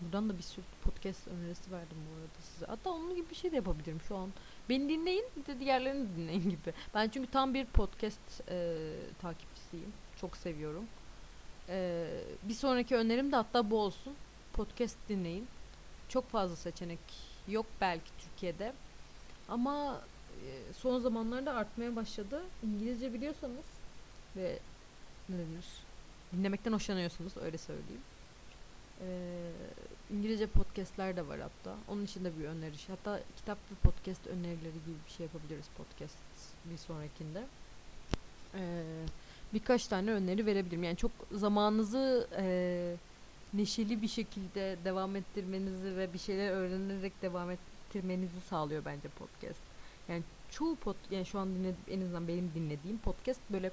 Buradan 0.00 0.28
da 0.28 0.38
bir 0.38 0.42
sürü 0.42 0.64
podcast 0.84 1.28
önerisi 1.28 1.72
verdim 1.72 1.96
bu 2.10 2.14
arada 2.20 2.40
size. 2.42 2.66
Hatta 2.66 2.90
onun 2.90 3.16
gibi 3.16 3.30
bir 3.30 3.34
şey 3.34 3.52
de 3.52 3.56
yapabilirim 3.56 4.00
şu 4.08 4.16
an. 4.16 4.30
Beni 4.68 4.88
dinleyin 4.88 5.24
bir 5.36 5.46
de 5.46 5.60
diğerlerini 5.60 6.16
dinleyin 6.16 6.42
gibi. 6.50 6.72
Ben 6.94 7.08
çünkü 7.08 7.30
tam 7.30 7.54
bir 7.54 7.66
podcast 7.66 8.48
e, 8.48 8.76
takipçisiyim. 9.22 9.92
Çok 10.20 10.36
seviyorum. 10.36 10.84
E, 11.68 12.06
bir 12.42 12.54
sonraki 12.54 12.96
önerim 12.96 13.32
de 13.32 13.36
hatta 13.36 13.70
bu 13.70 13.78
olsun. 13.78 14.14
Podcast 14.52 14.96
dinleyin. 15.08 15.48
Çok 16.08 16.28
fazla 16.28 16.56
seçenek 16.56 17.00
yok 17.48 17.66
belki 17.80 18.10
Türkiye'de. 18.18 18.72
Ama 19.48 20.00
e, 20.46 20.72
son 20.72 21.00
zamanlarda 21.00 21.54
artmaya 21.54 21.96
başladı. 21.96 22.42
İngilizce 22.62 23.14
biliyorsanız 23.14 23.66
ve 24.36 24.58
ne 25.28 25.38
denir? 25.38 25.89
Dinlemekten 26.32 26.72
hoşlanıyorsunuz 26.72 27.32
öyle 27.36 27.58
söyleyeyim. 27.58 28.02
Ee, 29.00 29.50
İngilizce 30.12 30.46
podcastler 30.46 31.16
de 31.16 31.28
var 31.28 31.40
hatta. 31.40 31.76
Onun 31.88 32.04
için 32.04 32.24
de 32.24 32.38
bir 32.38 32.44
öneri. 32.44 32.74
Hatta 32.88 33.20
kitap 33.36 33.58
ve 33.70 33.74
podcast 33.82 34.26
önerileri 34.26 34.72
gibi 34.72 34.96
bir 35.06 35.12
şey 35.12 35.26
yapabiliriz 35.26 35.66
podcast 35.76 36.16
bir 36.64 36.76
sonrakinde. 36.76 37.44
Ee, 38.54 38.82
birkaç 39.54 39.86
tane 39.86 40.10
öneri 40.10 40.46
verebilirim. 40.46 40.82
Yani 40.82 40.96
çok 40.96 41.10
zamanınızı 41.32 42.28
e, 42.36 42.96
neşeli 43.54 44.02
bir 44.02 44.08
şekilde 44.08 44.76
devam 44.84 45.16
ettirmenizi 45.16 45.96
ve 45.96 46.12
bir 46.12 46.18
şeyler 46.18 46.50
öğrenerek 46.50 47.22
devam 47.22 47.50
ettirmenizi 47.50 48.40
sağlıyor 48.40 48.84
bence 48.84 49.08
podcast. 49.08 49.60
Yani 50.08 50.22
çoğu 50.50 50.76
pod 50.76 50.96
yani 51.10 51.26
şu 51.26 51.38
an 51.38 51.48
dinlediğim 51.48 51.76
en 51.90 52.00
azından 52.00 52.28
benim 52.28 52.50
dinlediğim 52.54 52.98
podcast 52.98 53.40
böyle 53.50 53.72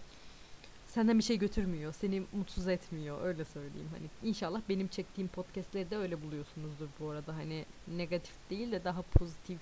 senden 0.88 1.18
bir 1.18 1.24
şey 1.24 1.38
götürmüyor. 1.38 1.94
Seni 1.94 2.24
mutsuz 2.34 2.68
etmiyor. 2.68 3.24
Öyle 3.24 3.46
söyleyeyim. 3.46 3.90
Hani 3.92 4.30
inşallah 4.30 4.62
benim 4.70 4.88
çektiğim 4.88 5.28
podcastleri 5.28 5.90
de 5.90 5.98
öyle 5.98 6.22
buluyorsunuzdur 6.22 6.88
bu 7.00 7.10
arada. 7.10 7.36
Hani 7.36 7.66
negatif 7.88 8.36
değil 8.50 8.72
de 8.72 8.84
daha 8.84 9.02
pozitif 9.02 9.60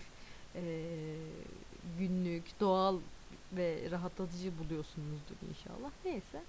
e, 0.55 0.61
günlük, 1.99 2.59
doğal 2.59 2.99
ve 3.53 3.87
rahatlatıcı 3.91 4.51
buluyorsunuzdur 4.59 5.35
inşallah. 5.49 5.91
Neyse. 6.05 6.41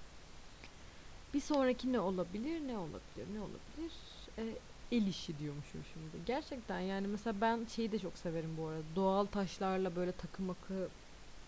Bir 1.33 1.41
sonraki 1.41 1.93
ne 1.93 1.99
olabilir? 1.99 2.67
Ne 2.67 2.77
olabilir? 2.77 3.25
Ne 3.33 3.39
olabilir? 3.39 3.93
Ee, 4.37 4.57
el 4.91 5.07
işi 5.07 5.39
diyormuşum 5.39 5.81
şimdi. 5.93 6.25
Gerçekten 6.25 6.79
yani 6.79 7.07
mesela 7.07 7.41
ben 7.41 7.65
şeyi 7.75 7.91
de 7.91 7.99
çok 7.99 8.17
severim 8.17 8.57
bu 8.57 8.67
arada. 8.67 8.83
Doğal 8.95 9.25
taşlarla 9.25 9.95
böyle 9.95 10.11
takım 10.11 10.49
akı 10.49 10.87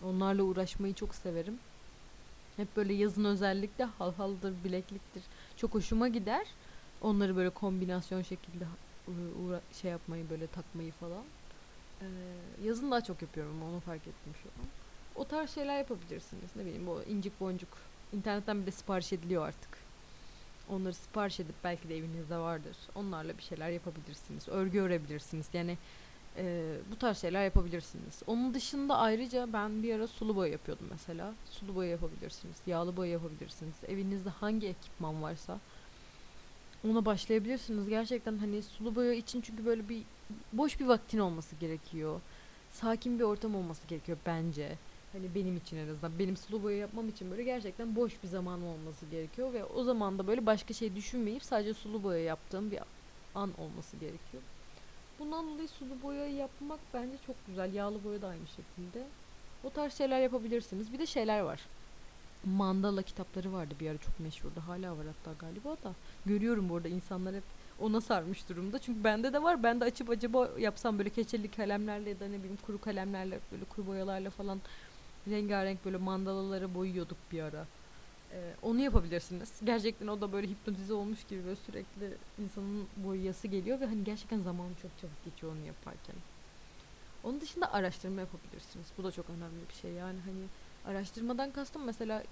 onlarla 0.04 0.42
uğraşmayı 0.42 0.94
çok 0.94 1.14
severim. 1.14 1.58
Hep 2.60 2.76
böyle 2.76 2.92
yazın 2.92 3.24
özellikle 3.24 3.84
halhaldır, 3.84 4.64
bilekliktir. 4.64 5.22
Çok 5.56 5.74
hoşuma 5.74 6.08
gider. 6.08 6.46
Onları 7.00 7.36
böyle 7.36 7.50
kombinasyon 7.50 8.22
şekilde 8.22 8.64
u- 9.06 9.12
uğra- 9.12 9.62
şey 9.72 9.90
yapmayı 9.90 10.30
böyle 10.30 10.46
takmayı 10.46 10.92
falan. 10.92 11.24
Ee, 12.02 12.06
yazın 12.64 12.90
daha 12.90 13.00
çok 13.04 13.22
yapıyorum 13.22 13.62
onu 13.62 13.80
fark 13.80 14.06
ettim 14.06 14.34
şu 14.42 14.48
an. 14.48 14.66
O 15.14 15.28
tarz 15.28 15.50
şeyler 15.50 15.78
yapabilirsiniz. 15.78 16.56
Ne 16.56 16.64
bileyim 16.64 16.86
bu 16.86 17.02
incik 17.04 17.40
boncuk. 17.40 17.78
İnternetten 18.12 18.62
bir 18.62 18.66
de 18.66 18.70
sipariş 18.70 19.12
ediliyor 19.12 19.48
artık. 19.48 19.78
Onları 20.68 20.94
sipariş 20.94 21.40
edip 21.40 21.54
belki 21.64 21.88
de 21.88 21.96
evinizde 21.96 22.36
vardır. 22.38 22.76
Onlarla 22.94 23.38
bir 23.38 23.42
şeyler 23.42 23.70
yapabilirsiniz. 23.70 24.48
Örgü 24.48 24.80
örebilirsiniz. 24.80 25.50
Yani 25.52 25.78
e, 26.36 26.76
bu 26.92 26.96
tarz 26.98 27.18
şeyler 27.18 27.44
yapabilirsiniz. 27.44 28.22
Onun 28.26 28.54
dışında 28.54 28.96
ayrıca 28.98 29.52
ben 29.52 29.82
bir 29.82 29.94
ara 29.94 30.06
sulu 30.06 30.36
boya 30.36 30.52
yapıyordum 30.52 30.86
mesela. 30.90 31.34
Sulu 31.44 31.74
boya 31.74 31.90
yapabilirsiniz. 31.90 32.56
Yağlı 32.66 32.96
boya 32.96 33.10
yapabilirsiniz. 33.10 33.74
Evinizde 33.88 34.30
hangi 34.30 34.66
ekipman 34.68 35.22
varsa 35.22 35.60
ona 36.88 37.04
başlayabilirsiniz. 37.04 37.88
Gerçekten 37.88 38.38
hani 38.38 38.62
sulu 38.62 38.94
boya 38.94 39.12
için 39.12 39.40
çünkü 39.40 39.66
böyle 39.66 39.88
bir 39.88 40.02
boş 40.52 40.80
bir 40.80 40.86
vaktin 40.86 41.18
olması 41.18 41.56
gerekiyor. 41.56 42.20
Sakin 42.70 43.18
bir 43.18 43.24
ortam 43.24 43.54
olması 43.54 43.86
gerekiyor 43.86 44.18
bence. 44.26 44.78
Hani 45.12 45.34
benim 45.34 45.56
için 45.56 45.76
en 45.76 45.88
azından 45.88 46.18
benim 46.18 46.36
sulu 46.36 46.62
boya 46.62 46.76
yapmam 46.76 47.08
için 47.08 47.30
böyle 47.30 47.44
gerçekten 47.44 47.96
boş 47.96 48.22
bir 48.22 48.28
zaman 48.28 48.62
olması 48.62 49.06
gerekiyor 49.06 49.52
ve 49.52 49.64
o 49.64 49.84
zaman 49.84 50.18
da 50.18 50.26
böyle 50.26 50.46
başka 50.46 50.74
şey 50.74 50.96
düşünmeyip 50.96 51.44
sadece 51.44 51.74
sulu 51.74 52.02
boya 52.02 52.18
yaptığım 52.24 52.70
bir 52.70 52.80
an 53.34 53.60
olması 53.60 53.96
gerekiyor. 53.96 54.42
Bundan 55.20 55.46
dolayı 55.48 55.68
sulu 55.68 56.02
boya 56.02 56.26
yapmak 56.28 56.80
bence 56.94 57.14
çok 57.26 57.36
güzel. 57.46 57.74
Yağlı 57.74 58.04
boya 58.04 58.22
da 58.22 58.28
aynı 58.28 58.46
şekilde. 58.46 59.06
O 59.64 59.70
tarz 59.70 59.94
şeyler 59.94 60.20
yapabilirsiniz. 60.20 60.92
Bir 60.92 60.98
de 60.98 61.06
şeyler 61.06 61.40
var. 61.40 61.60
Mandala 62.44 63.02
kitapları 63.02 63.52
vardı 63.52 63.74
bir 63.80 63.90
ara 63.90 63.98
çok 63.98 64.20
meşhurdu. 64.20 64.60
Hala 64.66 64.98
var 64.98 65.06
hatta 65.06 65.46
galiba 65.46 65.76
da. 65.84 65.94
Görüyorum 66.26 66.68
burada 66.68 66.88
insanlar 66.88 67.34
hep 67.34 67.42
ona 67.80 68.00
sarmış 68.00 68.48
durumda. 68.48 68.78
Çünkü 68.78 69.04
bende 69.04 69.32
de 69.32 69.42
var. 69.42 69.62
Ben 69.62 69.80
de 69.80 69.84
açıp 69.84 70.10
acaba 70.10 70.48
yapsam 70.58 70.98
böyle 70.98 71.10
keçeli 71.10 71.50
kalemlerle 71.50 72.10
ya 72.10 72.20
da 72.20 72.28
ne 72.28 72.38
bileyim 72.38 72.58
kuru 72.66 72.80
kalemlerle 72.80 73.38
böyle 73.52 73.64
kuru 73.64 73.86
boyalarla 73.86 74.30
falan 74.30 74.60
rengarenk 75.28 75.84
böyle 75.84 75.96
mandalaları 75.96 76.74
boyuyorduk 76.74 77.18
bir 77.32 77.42
ara. 77.42 77.66
Ee, 78.30 78.56
onu 78.62 78.80
yapabilirsiniz. 78.80 79.60
Gerçekten 79.64 80.06
o 80.06 80.20
da 80.20 80.32
böyle 80.32 80.48
hipnotize 80.48 80.92
olmuş 80.94 81.24
gibi 81.24 81.44
böyle 81.44 81.56
sürekli 81.56 82.18
insanın 82.38 82.90
boyayası 82.96 83.48
geliyor 83.48 83.80
ve 83.80 83.86
hani 83.86 84.04
gerçekten 84.04 84.40
zaman 84.40 84.74
çok 84.74 84.98
çabuk 84.98 85.22
geçiyor 85.22 85.52
onu 85.52 85.60
yaparken. 85.66 86.16
Onun 87.22 87.40
dışında 87.40 87.72
araştırma 87.72 88.20
yapabilirsiniz. 88.20 88.92
Bu 88.98 89.04
da 89.04 89.12
çok 89.12 89.30
önemli 89.30 89.68
bir 89.68 89.74
şey. 89.74 89.92
Yani 89.92 90.20
hani 90.20 90.50
araştırmadan 90.84 91.52
kastım 91.52 91.84
mesela 91.84 92.24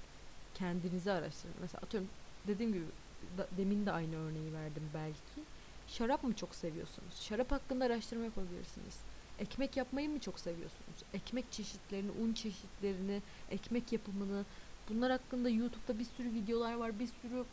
kendinizi 0.55 1.13
araştırın. 1.13 1.57
Mesela 1.61 1.81
atıyorum 1.83 2.11
dediğim 2.45 2.73
gibi 2.73 2.93
da- 3.39 3.49
demin 3.53 3.87
de 3.87 3.93
aynı 3.93 4.17
örneği 4.17 4.53
verdim 4.53 4.91
belki. 4.95 5.47
Şarap 5.87 6.23
mı 6.25 6.35
çok 6.37 6.55
seviyorsunuz? 6.55 7.21
Şarap 7.23 7.53
hakkında 7.53 7.85
araştırma 7.85 8.25
yapabilirsiniz. 8.25 9.05
Ekmek 9.39 9.77
yapmayı 9.77 10.11
mı 10.11 10.21
çok 10.21 10.41
seviyorsunuz? 10.41 11.03
Ekmek 11.13 11.53
çeşitlerini, 11.53 12.11
un 12.11 12.35
çeşitlerini, 12.35 13.23
ekmek 13.49 13.93
yapımını 13.93 14.47
bunlar 14.89 15.11
hakkında 15.11 15.49
YouTube'da 15.49 15.99
bir 15.99 16.05
sürü 16.05 16.35
videolar 16.35 16.75
var, 16.75 16.99
bir 16.99 17.07
sürü 17.07 17.45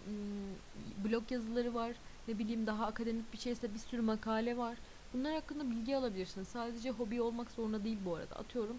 blog 1.03 1.31
yazıları 1.31 1.73
var. 1.73 1.91
Ne 2.27 2.39
bileyim 2.39 2.67
daha 2.67 2.85
akademik 2.85 3.33
bir 3.33 3.37
şeyse 3.37 3.73
bir 3.73 3.79
sürü 3.79 4.01
makale 4.01 4.57
var. 4.57 4.77
Bunlar 5.13 5.33
hakkında 5.33 5.71
bilgi 5.71 5.95
alabilirsiniz. 5.95 6.47
Sadece 6.47 6.91
hobi 6.91 7.21
olmak 7.21 7.51
zorunda 7.51 7.83
değil 7.83 7.97
bu 8.05 8.15
arada. 8.15 8.35
Atıyorum 8.35 8.77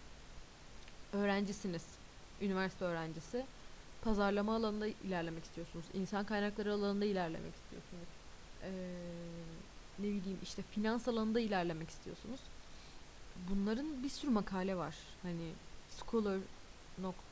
öğrencisiniz. 1.13 1.85
Üniversite 2.41 2.85
öğrencisi. 2.85 3.45
Pazarlama 4.03 4.57
alanında 4.57 4.87
ilerlemek 4.87 5.45
istiyorsunuz. 5.45 5.85
İnsan 5.95 6.25
kaynakları 6.25 6.73
alanında 6.73 7.05
ilerlemek 7.05 7.55
istiyorsunuz. 7.55 8.09
Ee, 8.63 8.69
ne 9.99 10.05
bileyim 10.05 10.39
işte 10.43 10.63
finans 10.63 11.09
alanında 11.09 11.41
ilerlemek 11.41 11.91
istiyorsunuz. 11.91 12.41
Bunların 13.51 14.03
bir 14.03 14.09
sürü 14.09 14.31
makale 14.31 14.77
var. 14.77 14.95
Hani 15.23 15.53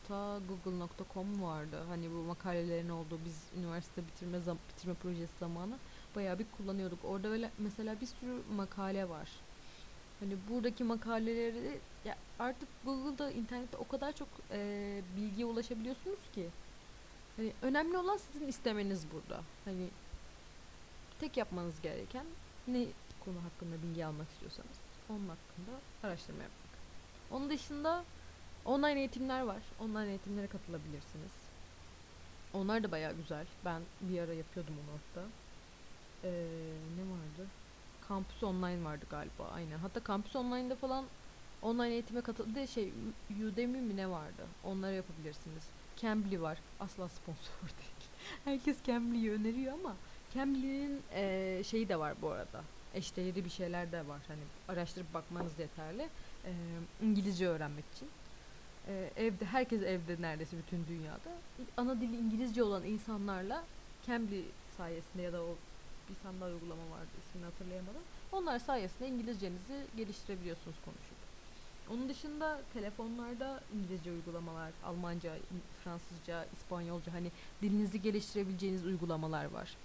scholar.google.com 0.05 1.43
vardı. 1.43 1.85
Hani 1.88 2.11
bu 2.11 2.14
makalelerin 2.14 2.88
olduğu 2.88 3.19
biz 3.25 3.43
üniversite 3.59 4.07
bitirme 4.07 4.38
zam- 4.38 4.59
bitirme 4.69 4.95
projesi 4.95 5.33
zamanı 5.40 5.79
bayağı 6.17 6.38
bir 6.38 6.47
kullanıyorduk. 6.57 6.99
Orada 7.05 7.31
böyle 7.31 7.51
mesela 7.59 8.01
bir 8.01 8.07
sürü 8.07 8.43
makale 8.57 9.09
var. 9.09 9.29
Hani 10.21 10.37
buradaki 10.51 10.85
makaleleri 10.85 11.81
ya 12.05 12.17
artık 12.38 12.69
Google'da 12.85 13.31
internette 13.31 13.77
o 13.77 13.88
kadar 13.88 14.12
çok 14.12 14.29
e, 14.51 15.03
bilgiye 15.17 15.47
ulaşabiliyorsunuz 15.47 16.31
ki. 16.35 16.49
Hani 17.37 17.53
önemli 17.62 17.99
olan 17.99 18.17
sizin 18.17 18.49
istemeniz 18.49 19.07
burada. 19.12 19.43
Hani 19.64 19.88
tek 21.21 21.37
yapmanız 21.37 21.81
gereken 21.81 22.27
ne 22.67 22.87
konu 23.25 23.45
hakkında 23.45 23.83
bilgi 23.83 24.07
almak 24.07 24.31
istiyorsanız 24.31 24.77
onun 25.09 25.29
hakkında 25.29 25.71
araştırma 26.03 26.43
yapmak. 26.43 26.64
Onun 27.31 27.51
dışında 27.51 28.05
online 28.64 28.98
eğitimler 29.00 29.40
var. 29.42 29.62
Online 29.79 30.09
eğitimlere 30.11 30.46
katılabilirsiniz. 30.46 31.33
Onlar 32.53 32.85
da 32.85 32.92
bayağı 32.92 33.12
güzel. 33.16 33.46
Ben 33.64 33.83
bir 34.00 34.18
ara 34.20 34.35
yapıyordum 34.35 34.74
onu 34.79 34.92
hatta. 34.92 35.27
Ee, 36.24 36.31
ne 36.96 37.03
vardı? 37.11 37.46
Kampüs 38.00 38.42
online 38.42 38.85
vardı 38.85 39.07
galiba 39.11 39.48
aynen. 39.48 39.79
Hatta 39.79 40.00
kampüs 40.05 40.37
online'da 40.37 40.77
falan 40.77 41.05
online 41.62 41.92
eğitime 41.92 42.20
katıldı. 42.20 42.68
Şey 42.68 42.94
Udemy 43.48 43.81
mi 43.81 43.96
ne 43.96 44.11
vardı? 44.11 44.46
Onları 44.62 44.94
yapabilirsiniz. 44.94 45.70
Cambly 45.96 46.40
var. 46.40 46.62
Asla 46.81 47.09
sponsor 47.09 47.61
değil. 47.79 48.11
Herkes 48.44 48.83
Cambly'yi 48.83 49.31
öneriyor 49.33 49.72
ama 49.72 49.96
Cambly'nin 50.31 51.05
eee, 51.12 51.62
şeyi 51.64 51.88
de 51.88 51.98
var 51.98 52.22
bu 52.22 52.29
arada. 52.31 52.64
Eşdeğeri 52.92 53.44
bir 53.44 53.50
şeyler 53.50 53.92
de 53.92 54.07
var. 54.07 54.24
Hani 54.29 54.44
araştırıp 54.68 55.14
bakmanız 55.14 55.59
yeterli. 55.59 56.11
Eee, 56.44 56.53
İngilizce 57.00 57.48
öğrenmek 57.48 57.88
için. 57.88 58.11
Eee, 58.88 59.11
evde 59.16 59.44
herkes 59.44 59.83
evde 59.83 60.23
neredeyse 60.23 60.57
bütün 60.59 60.87
dünyada. 60.87 61.31
Ana 61.77 62.01
dili 62.01 62.16
İngilizce 62.16 62.62
olan 62.62 62.85
insanlarla 62.85 63.64
Cambly 64.07 64.44
sayesinde 64.77 65.23
ya 65.23 65.33
da 65.33 65.42
o 65.42 65.57
bir 66.11 66.14
tane 66.23 66.40
daha 66.40 66.49
uygulama 66.49 66.90
vardı 66.90 67.09
ismini 67.18 67.44
hatırlayamadım. 67.44 68.03
Onlar 68.33 68.59
sayesinde 68.59 69.09
İngilizcenizi 69.09 69.87
geliştirebiliyorsunuz 69.97 70.77
konuşup. 70.85 71.16
Onun 71.90 72.09
dışında 72.09 72.61
telefonlarda 72.73 73.61
İngilizce 73.75 74.12
uygulamalar, 74.12 74.73
Almanca, 74.85 75.33
Fransızca, 75.85 76.44
İspanyolca 76.53 77.12
hani 77.14 77.33
dilinizi 77.62 78.03
geliştirebileceğiniz 78.03 78.85
uygulamalar 78.87 79.44
var. 79.44 79.77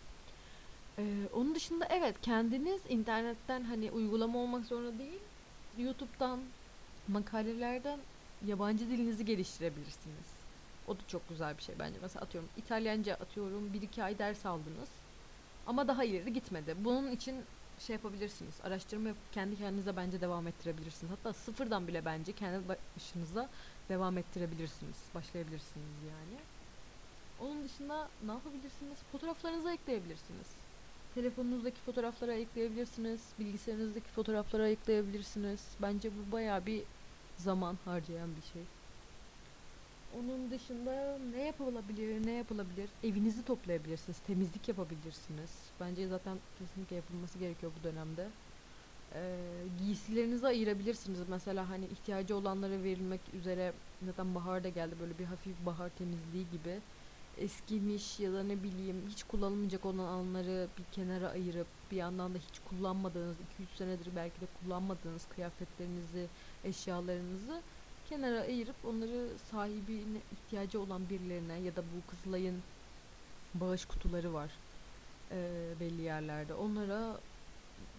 Ee, 1.00 1.04
onun 1.34 1.56
dışında 1.56 1.86
evet 1.90 2.22
kendiniz 2.22 2.82
internetten 2.90 3.64
hani 3.64 3.92
uygulama 3.92 4.40
olmak 4.40 4.66
zorunda 4.66 5.00
değil, 5.00 5.20
YouTube'dan, 5.78 6.40
makalelerden 7.08 8.00
yabancı 8.48 8.90
dilinizi 8.90 9.26
geliştirebilirsiniz. 9.26 10.46
O 10.88 11.00
da 11.00 11.08
çok 11.08 11.30
güzel 11.30 11.58
bir 11.58 11.64
şey 11.64 11.80
bence. 11.80 12.00
Mesela 12.02 12.24
atıyorum 12.26 12.50
İtalyanca 12.58 13.14
atıyorum 13.16 13.74
bir 13.74 13.82
iki 13.82 14.04
ay 14.04 14.20
ders 14.20 14.46
aldınız. 14.46 14.90
Ama 15.66 15.88
daha 15.88 16.04
ileri 16.04 16.34
gitmedi. 16.34 16.76
Bunun 16.86 17.12
için 17.12 17.50
şey 17.80 17.94
yapabilirsiniz. 17.94 18.62
Araştırma 18.62 19.08
yapıp 19.08 19.34
kendi 19.34 19.58
kendinize 19.58 19.96
bence 19.98 20.22
devam 20.22 20.48
ettirebilirsiniz. 20.48 21.12
Hatta 21.12 21.34
sıfırdan 21.34 21.88
bile 21.88 22.06
bence 22.06 22.34
kendi 22.34 22.68
başınıza 22.68 23.50
devam 23.90 24.18
ettirebilirsiniz. 24.18 25.10
Başlayabilirsiniz 25.14 26.04
yani. 26.04 26.46
Onun 27.38 27.64
dışında 27.64 28.12
ne 28.22 28.32
yapabilirsiniz? 28.32 29.04
Fotoğraflarınızı 29.04 29.72
ekleyebilirsiniz. 29.72 30.48
Telefonunuzdaki 31.12 31.82
fotoğraflara 31.82 32.34
ekleyebilirsiniz. 32.34 33.34
Bilgisayarınızdaki 33.40 34.10
fotoğraflara 34.12 34.70
ekleyebilirsiniz. 34.70 35.76
Bence 35.82 36.18
bu 36.18 36.32
bayağı 36.32 36.66
bir 36.66 36.88
zaman 37.40 37.78
harcayan 37.86 38.30
bir 38.36 38.42
şey. 38.42 38.62
Onun 40.20 40.52
dışında 40.52 41.18
ne 41.32 41.46
yapılabilir, 41.46 42.26
ne 42.26 42.32
yapılabilir? 42.32 42.90
Evinizi 43.04 43.46
toplayabilirsiniz, 43.46 44.20
temizlik 44.20 44.68
yapabilirsiniz. 44.68 45.52
Bence 45.80 46.08
zaten 46.08 46.38
kesinlikle 46.60 46.96
yapılması 46.96 47.40
gerekiyor 47.40 47.72
bu 47.80 47.84
dönemde. 47.84 48.28
Ee, 49.14 49.68
giysilerinizi 49.80 50.48
ayırabilirsiniz. 50.48 51.20
Mesela 51.30 51.70
hani 51.70 51.86
ihtiyacı 51.86 52.36
olanlara 52.36 52.84
verilmek 52.84 53.34
üzere 53.34 53.74
zaten 54.06 54.36
bahar 54.36 54.64
da 54.64 54.70
geldi 54.70 54.96
böyle 55.00 55.20
bir 55.20 55.26
hafif 55.26 55.66
bahar 55.66 55.90
temizliği 55.90 56.50
gibi. 56.50 56.82
Eskimiş 57.38 58.20
ya 58.20 58.34
da 58.34 58.44
ne 58.44 58.64
bileyim 58.64 59.08
hiç 59.08 59.24
kullanılmayacak 59.24 59.86
olan 59.86 59.98
alanları 59.98 60.70
bir 60.78 60.84
kenara 60.84 61.30
ayırıp 61.30 61.68
bir 61.92 61.98
yandan 61.98 62.34
da 62.34 62.38
hiç 62.38 62.60
kullanmadığınız 62.60 63.38
200 63.42 63.70
senedir 63.78 64.16
belki 64.16 64.42
de 64.42 64.46
kullanmadığınız 64.46 65.26
kıyafetlerinizi, 65.26 66.30
eşyalarınızı 66.64 67.66
kenara 68.04 68.40
ayırıp 68.42 68.86
onları 68.86 69.40
sahibine 69.40 70.24
ihtiyacı 70.32 70.82
olan 70.82 71.10
birilerine 71.10 71.60
ya 71.62 71.76
da 71.76 71.92
bu 71.92 72.06
Kızılay'ın 72.06 72.66
bağış 73.54 73.86
kutuları 73.86 74.34
var 74.34 74.62
eee, 75.32 75.78
belli 75.80 76.02
yerlerde. 76.02 76.54
Onlara 76.56 77.22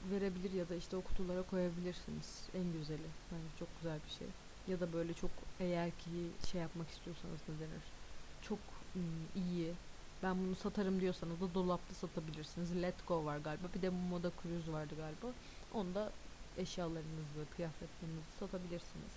verebilir 0.03 0.53
ya 0.53 0.69
da 0.69 0.75
işte 0.77 0.97
o 0.97 1.03
kutulara 1.05 1.43
koyabilirsiniz. 1.43 2.51
En 2.53 2.73
güzeli. 2.73 3.17
Bence 3.31 3.55
çok 3.55 3.77
güzel 3.77 4.05
bir 4.05 4.11
şey. 4.11 4.35
Ya 4.67 4.81
da 4.81 4.93
böyle 4.93 5.15
çok 5.15 5.33
eğer 5.59 5.93
ki 5.99 6.39
şey 6.41 6.61
yapmak 6.61 6.91
istiyorsanız 6.91 7.49
ne 7.49 7.59
denir? 7.59 7.95
Çok 8.41 8.61
ım, 8.97 9.31
iyi. 9.35 9.81
Ben 10.23 10.39
bunu 10.45 10.57
satarım 10.57 11.01
diyorsanız 11.01 11.41
da 11.41 11.55
dolapta 11.55 11.95
satabilirsiniz. 11.95 12.83
Let 12.83 13.07
Go 13.07 13.25
var 13.25 13.39
galiba. 13.39 13.73
Bir 13.75 13.83
de 13.83 13.91
Moda 13.91 14.33
Cruise 14.43 14.73
vardı 14.73 14.95
galiba. 14.97 15.35
Onda 15.71 16.17
eşyalarınızı, 16.59 17.47
kıyafetlerinizi 17.57 18.31
satabilirsiniz. 18.41 19.13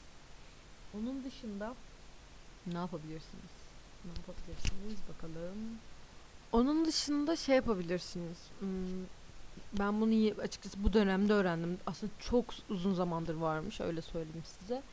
Onun 0.97 1.23
dışında 1.23 1.75
ne 2.67 2.77
yapabilirsiniz? 2.77 3.51
Ne 4.05 4.11
yapabilirsiniz 4.11 4.99
bakalım. 5.09 5.57
Onun 6.51 6.85
dışında 6.85 7.35
şey 7.35 7.55
yapabilirsiniz. 7.55 8.37
Hmm, 8.59 9.05
ben 9.79 10.01
bunu 10.01 10.41
açıkçası 10.41 10.83
bu 10.83 10.93
dönemde 10.93 11.33
öğrendim. 11.33 11.77
Aslında 11.85 12.11
çok 12.19 12.45
uzun 12.69 12.93
zamandır 12.93 13.35
varmış 13.35 13.81
öyle 13.81 14.01
söyleyeyim 14.01 14.43
size. 14.59 14.83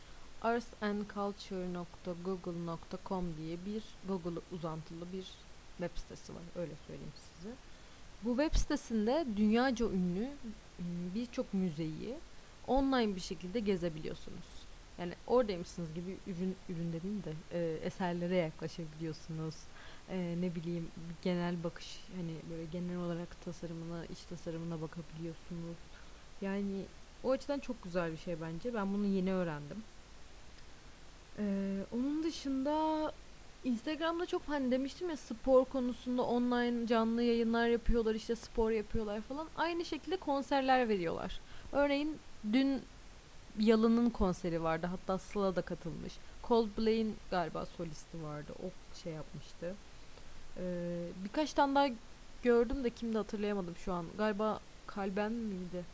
artsandculture.google.com 0.43 3.37
diye 3.37 3.57
bir 3.67 3.83
Google 4.09 4.41
uzantılı 4.53 5.13
bir 5.13 5.27
web 5.79 5.97
sitesi 5.99 6.35
var. 6.35 6.43
Öyle 6.57 6.73
söyleyeyim 6.87 7.13
size. 7.37 7.55
Bu 8.25 8.37
web 8.37 8.55
sitesinde 8.59 9.27
dünyaca 9.37 9.87
ünlü 9.87 10.21
m, 10.21 10.31
birçok 11.15 11.55
müzeyi 11.55 12.15
online 12.67 13.17
bir 13.17 13.21
şekilde 13.21 13.61
gezebiliyorsunuz. 13.61 14.67
Yani 14.99 15.15
oradaymışsınız 15.27 15.95
gibi 15.95 16.17
ürün 16.27 16.57
ürün 16.69 16.93
dediğim 16.93 17.25
de 17.25 17.33
e, 17.53 17.79
eserlere 17.87 18.37
yaklaşabiliyorsunuz. 18.37 19.55
E, 20.09 20.37
ne 20.41 20.55
bileyim 20.55 20.89
genel 21.23 21.65
bakış 21.65 22.01
hani 22.17 22.33
böyle 22.51 22.65
genel 22.65 22.97
olarak 22.97 23.41
tasarımına, 23.45 24.05
iç 24.05 24.19
tasarımına 24.25 24.81
bakabiliyorsunuz. 24.81 25.77
Yani 26.41 26.85
o 27.25 27.31
açıdan 27.31 27.59
çok 27.59 27.83
güzel 27.83 28.13
bir 28.13 28.17
şey 28.17 28.41
bence. 28.41 28.75
Ben 28.75 28.95
bunu 28.95 29.07
yeni 29.07 29.33
öğrendim. 29.33 29.83
Ee, 31.39 31.85
onun 31.93 32.23
dışında 32.23 33.13
Instagram'da 33.65 34.27
çok 34.27 34.43
hani 34.49 34.71
demiştim 34.71 35.11
ya 35.11 35.17
spor 35.17 35.65
konusunda 35.65 36.23
online 36.23 36.87
canlı 36.87 37.23
yayınlar 37.23 37.69
yapıyorlar 37.69 38.15
işte 38.15 38.37
spor 38.37 38.71
yapıyorlar 38.71 39.21
falan. 39.21 39.49
Aynı 39.57 39.85
şekilde 39.85 40.17
konserler 40.17 40.89
veriyorlar. 40.89 41.41
Örneğin 41.73 42.19
dün 42.53 42.83
Yalın'ın 43.59 44.11
konseri 44.11 44.63
vardı. 44.63 44.87
Hatta 44.87 45.19
Sıla 45.19 45.57
da 45.57 45.63
katılmış. 45.63 46.13
Coldplay'in 46.49 47.17
galiba 47.31 47.67
solisti 47.67 48.23
vardı. 48.23 48.53
O 48.63 48.97
şey 49.03 49.13
yapmıştı. 49.13 49.75
Ee, 50.57 51.07
birkaç 51.25 51.53
tane 51.53 51.75
daha 51.75 51.89
gördüm 52.43 52.85
de 52.85 52.91
kimde 52.91 53.19
hatırlayamadım 53.19 53.77
şu 53.77 53.93
an. 53.93 54.07
Galiba 54.19 54.61
Kalben 54.87 55.33
miydi? 55.33 55.85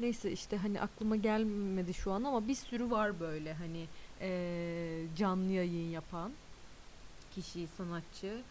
Neyse 0.00 0.32
işte 0.32 0.56
hani 0.56 0.80
aklıma 0.80 1.16
gelmedi 1.16 1.94
şu 1.94 2.12
an 2.12 2.24
ama 2.24 2.48
bir 2.48 2.54
sürü 2.54 2.90
var 2.90 3.20
böyle 3.20 3.54
hani 3.54 3.86
eee, 4.20 5.16
canlı 5.16 5.52
yayın 5.52 5.90
yapan 5.90 6.32
kişi, 7.34 7.66
sanatçı. 7.76 8.42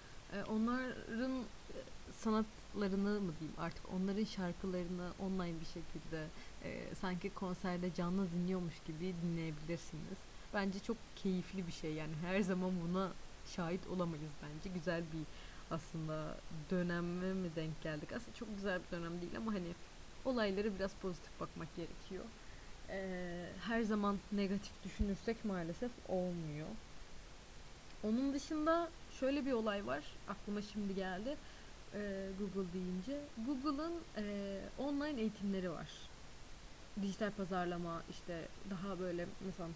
Onların 0.51 1.31
e, 1.39 1.77
sanatlarını 2.13 3.21
mı 3.21 3.31
diyeyim 3.39 3.55
artık 3.59 3.83
onların 3.93 4.23
şarkılarını 4.23 5.11
online 5.19 5.59
bir 5.61 5.65
şekilde 5.65 6.27
eee, 6.63 6.95
sanki 6.95 7.33
konserde 7.33 7.93
canlı 7.93 8.31
dinliyormuş 8.31 8.79
gibi 8.79 9.21
dinleyebilirsiniz. 9.21 10.17
Bence 10.53 10.79
çok 10.79 10.97
keyifli 11.17 11.67
bir 11.67 11.71
şey 11.71 11.93
yani 11.93 12.15
her 12.15 12.41
zaman 12.41 12.81
buna 12.81 13.15
şahit 13.43 13.87
olamayız 13.87 14.33
bence. 14.41 14.69
Güzel 14.69 15.11
bir 15.11 15.27
aslında 15.69 16.41
döneme 16.69 17.33
mi 17.33 17.55
denk 17.55 17.81
geldik? 17.81 18.13
Aslında 18.13 18.33
çok 18.33 18.55
güzel 18.57 18.83
bir 18.83 18.89
dönem 18.91 19.21
değil 19.21 19.37
ama 19.37 19.53
hani 19.53 19.75
olaylara 20.25 20.75
biraz 20.75 20.95
pozitif 20.95 21.39
bakmak 21.39 21.75
gerekiyor. 21.75 22.25
Eee, 22.89 23.55
her 23.61 23.81
zaman 23.81 24.21
negatif 24.31 24.83
düşünürsek 24.83 25.45
maalesef 25.45 25.91
olmuyor. 26.05 26.77
Onun 28.03 28.33
dışında 28.33 28.93
şöyle 29.09 29.45
bir 29.45 29.51
olay 29.51 29.85
var. 29.85 30.19
Aklıma 30.27 30.61
şimdi 30.61 30.95
geldi. 30.95 31.39
Eee, 31.93 32.31
Google 32.31 32.73
deyince. 32.73 33.29
Google'ın 33.37 34.07
eee, 34.17 34.71
online 34.77 35.21
eğitimleri 35.21 35.71
var. 35.71 36.12
Dijital 37.01 37.31
pazarlama 37.31 38.03
işte 38.09 38.51
daha 38.69 38.99
böyle 38.99 39.35
mesela 39.39 39.69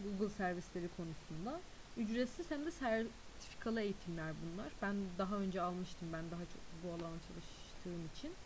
Google 0.00 0.28
servisleri 0.28 0.88
konusunda 0.88 1.64
ücretsiz 1.96 2.50
hem 2.50 2.66
de 2.66 2.70
sertifikalı 2.70 3.80
eğitimler 3.80 4.40
bunlar. 4.42 4.76
Ben 4.82 5.18
daha 5.18 5.36
önce 5.38 5.62
almıştım. 5.62 6.12
Ben 6.12 6.30
daha 6.30 6.46
çok 6.46 6.62
bu 6.72 6.92
alana 6.92 7.20
çalıştığım 7.20 8.06
için 8.06 8.38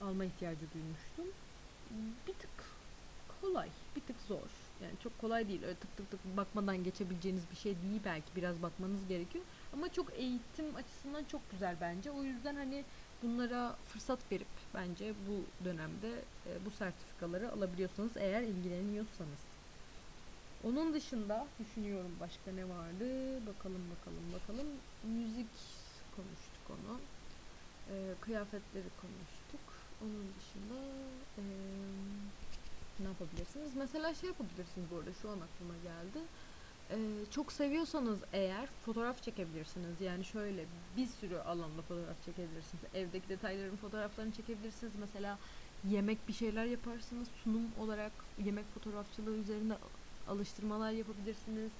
alma 0.00 0.24
ihtiyacı 0.24 0.70
duymuştum. 0.72 1.26
Bir 2.26 2.34
tık 2.38 2.84
kolay, 3.28 3.72
bir 3.96 4.06
tık 4.06 4.20
zor. 4.20 4.74
Yani 4.80 4.98
çok 4.98 5.18
kolay 5.18 5.48
değil. 5.48 5.62
Öyle 5.62 5.78
tık 5.78 5.96
tık 5.96 6.10
tık 6.10 6.24
bakmadan 6.24 6.84
geçebileceğiniz 6.84 7.50
bir 7.50 7.56
şey 7.56 7.82
değil 7.82 8.00
belki. 8.04 8.36
Biraz 8.36 8.62
bakmanız 8.62 9.06
gerekiyor. 9.06 9.44
Ama 9.72 9.92
çok 9.92 10.14
eğitim 10.14 10.76
açısından 10.76 11.24
çok 11.24 11.50
güzel 11.50 11.80
bence. 11.80 12.10
O 12.10 12.24
yüzden 12.24 12.56
hani 12.56 12.86
bunlara 13.22 13.76
fırsat 13.84 14.32
verip 14.32 14.48
bence 14.74 15.14
bu 15.26 15.50
dönemde 15.64 16.28
e, 16.46 16.64
bu 16.66 16.70
sertifikaları 16.70 17.52
alabiliyorsanız 17.52 18.16
eğer 18.16 18.42
ilgileniyorsanız. 18.42 19.58
Onun 20.60 20.94
dışında 20.94 21.48
düşünüyorum 21.58 22.20
başka 22.20 22.52
ne 22.52 22.68
vardı. 22.68 23.04
Bakalım 23.46 23.90
bakalım 23.90 24.32
bakalım. 24.32 24.82
Müzik 25.02 25.60
konuştuk 26.10 26.70
onu. 26.70 27.00
Ee, 27.88 28.16
kıyafetleri 28.20 28.90
konuştuk. 28.90 29.74
Onun 30.00 30.34
dışında 30.34 30.74
eee, 31.38 31.44
ne 32.98 33.06
yapabilirsiniz? 33.08 33.74
Mesela 33.74 34.14
şey 34.14 34.28
yapabilirsiniz 34.28 34.90
bu 34.90 34.96
arada 34.98 35.12
şu 35.12 35.30
an 35.30 35.40
aklıma 35.40 35.78
geldi. 35.78 36.28
Eee, 36.90 37.26
çok 37.30 37.52
seviyorsanız 37.52 38.24
eğer 38.32 38.66
fotoğraf 38.72 39.22
çekebilirsiniz. 39.22 40.00
Yani 40.00 40.24
şöyle 40.24 40.68
bir 40.96 41.06
sürü 41.06 41.36
alanda 41.38 41.82
fotoğraf 41.82 42.22
çekebilirsiniz. 42.22 42.84
Evdeki 42.94 43.28
detayların 43.28 43.76
fotoğraflarını 43.76 44.32
çekebilirsiniz. 44.32 44.96
Mesela 44.96 45.38
yemek 45.82 46.28
bir 46.28 46.32
şeyler 46.32 46.64
yaparsınız. 46.66 47.28
Sunum 47.28 47.74
olarak 47.74 48.24
yemek 48.36 48.68
fotoğrafçılığı 48.68 49.36
üzerinde 49.36 49.78
alıştırmalar 50.26 50.90
yapabilirsiniz. 50.92 51.72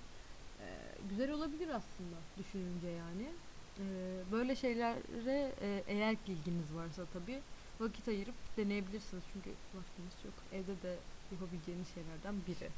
Eee, 0.59 0.95
güzel 1.03 1.31
olabilir 1.33 1.69
aslında 1.69 2.25
düşününce 2.37 2.89
yani. 2.89 3.39
Eee, 3.79 4.25
böyle 4.27 4.57
şeylere 4.57 5.55
e, 5.61 5.85
eğer 5.87 6.17
ilginiz 6.27 6.75
varsa 6.75 7.07
tabii 7.11 7.45
vakit 7.81 8.09
ayırıp 8.09 8.57
deneyebilirsiniz. 8.57 9.25
Çünkü 9.29 9.57
vaktiniz 9.73 10.21
çok. 10.21 10.45
Evde 10.53 10.83
de 10.83 11.05
yapabileceğiniz 11.31 11.89
şeylerden 11.95 12.47
biri. 12.47 12.73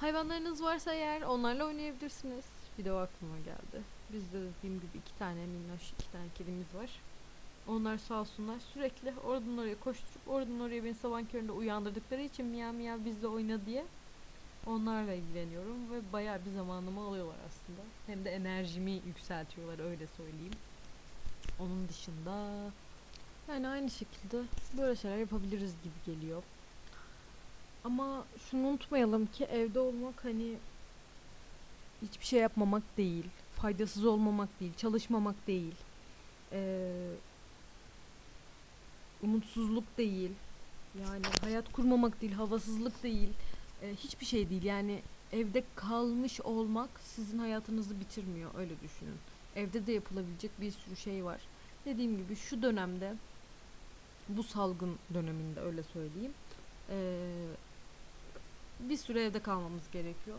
Hayvanlarınız 0.00 0.62
varsa 0.62 0.92
eğer 0.92 1.22
onlarla 1.22 1.64
oynayabilirsiniz. 1.64 2.44
Bir 2.78 2.84
de 2.84 2.92
o 2.92 2.96
aklıma 2.96 3.38
geldi. 3.38 3.84
Bizde 4.12 4.40
de 4.40 4.46
dediğim 4.58 4.80
gibi 4.80 4.98
iki 4.98 5.18
tane 5.18 5.46
minnoş, 5.46 5.92
iki 5.92 6.12
tane 6.12 6.24
kedimiz 6.34 6.74
var. 6.74 6.90
Onlar 7.68 7.98
sağ 7.98 8.20
olsunlar 8.20 8.60
sürekli 8.74 9.14
oradan 9.24 9.58
oraya 9.58 9.80
koşturup 9.80 10.28
oradan 10.28 10.60
oraya 10.60 10.84
beni 10.84 10.94
sabah 10.94 11.20
köründe 11.32 11.52
uyandırdıkları 11.52 12.22
için 12.22 12.46
miyav 12.46 12.74
miyav 12.74 13.04
bizle 13.04 13.26
oyna 13.26 13.66
diye 13.66 13.84
onlarla 14.66 15.12
ilgileniyorum 15.12 15.90
ve 15.90 16.12
bayağı 16.12 16.44
bir 16.44 16.50
zamanımı 16.50 17.00
alıyorlar 17.00 17.36
aslında. 17.46 17.82
Hem 18.06 18.24
de 18.24 18.30
enerjimi 18.30 19.00
yükseltiyorlar 19.06 19.90
öyle 19.90 20.06
söyleyeyim. 20.16 20.54
Onun 21.60 21.88
dışında 21.88 22.46
yani 23.48 23.68
aynı 23.68 23.90
şekilde 23.90 24.42
böyle 24.78 24.96
şeyler 24.96 25.16
yapabiliriz 25.16 25.74
gibi 25.84 26.14
geliyor. 26.14 26.42
Ama 27.84 28.28
şunu 28.38 28.66
unutmayalım 28.68 29.26
ki 29.26 29.44
evde 29.44 29.80
olmak 29.80 30.24
hani 30.24 30.62
hiçbir 32.02 32.24
şey 32.24 32.40
yapmamak 32.40 32.96
değil, 32.96 33.30
faydasız 33.50 34.04
olmamak 34.04 34.60
değil, 34.60 34.74
çalışmamak 34.74 35.46
değil, 35.46 35.74
eee, 36.52 37.20
umutsuzluk 39.20 39.98
değil, 39.98 40.38
yani 40.94 41.32
hayat 41.32 41.72
kurmamak 41.72 42.20
değil, 42.20 42.32
havasızlık 42.32 43.02
değil, 43.02 43.38
eee, 43.82 43.94
hiçbir 43.96 44.26
şey 44.26 44.50
değil. 44.50 44.62
Yani 44.64 45.02
evde 45.30 45.74
kalmış 45.74 46.40
olmak 46.40 47.00
sizin 47.00 47.38
hayatınızı 47.38 48.00
bitirmiyor, 48.00 48.54
öyle 48.54 48.80
düşünün. 48.80 49.20
Evde 49.52 49.86
de 49.86 49.92
yapılabilecek 49.92 50.60
bir 50.60 50.70
sürü 50.70 50.96
şey 50.96 51.24
var. 51.24 51.48
Dediğim 51.84 52.16
gibi 52.18 52.36
şu 52.36 52.62
dönemde, 52.62 53.18
bu 54.28 54.42
salgın 54.42 54.98
döneminde 55.14 55.60
öyle 55.60 55.82
söyleyeyim, 55.82 56.34
eee, 56.88 57.56
bir 58.88 58.96
süre 58.96 59.22
evde 59.22 59.42
kalmamız 59.42 59.90
gerekiyor. 59.92 60.38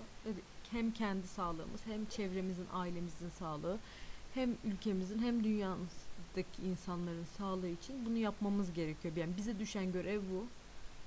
Hem 0.71 0.91
kendi 0.91 1.27
sağlığımız, 1.27 1.85
hem 1.85 2.05
çevremizin, 2.05 2.67
ailemizin 2.73 3.29
sağlığı, 3.29 3.77
hem 4.33 4.57
ülkemizin, 4.63 5.19
hem 5.19 5.43
dünyamızdaki 5.43 6.61
insanların 6.65 7.25
sağlığı 7.37 7.67
için 7.67 8.05
bunu 8.05 8.17
yapmamız 8.17 8.73
gerekiyor. 8.73 9.15
Yani 9.15 9.37
bize 9.37 9.59
düşen 9.59 9.91
görev 9.91 10.21
bu. 10.21 10.45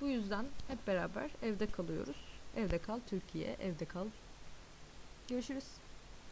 Bu 0.01 0.07
yüzden 0.07 0.45
hep 0.67 0.87
beraber 0.87 1.31
evde 1.41 1.65
kalıyoruz. 1.65 2.17
Evde 2.55 2.77
kal 2.77 2.99
Türkiye. 3.09 3.55
Evde 3.59 3.85
kal. 3.85 4.05
Görüşürüz. 5.27 5.84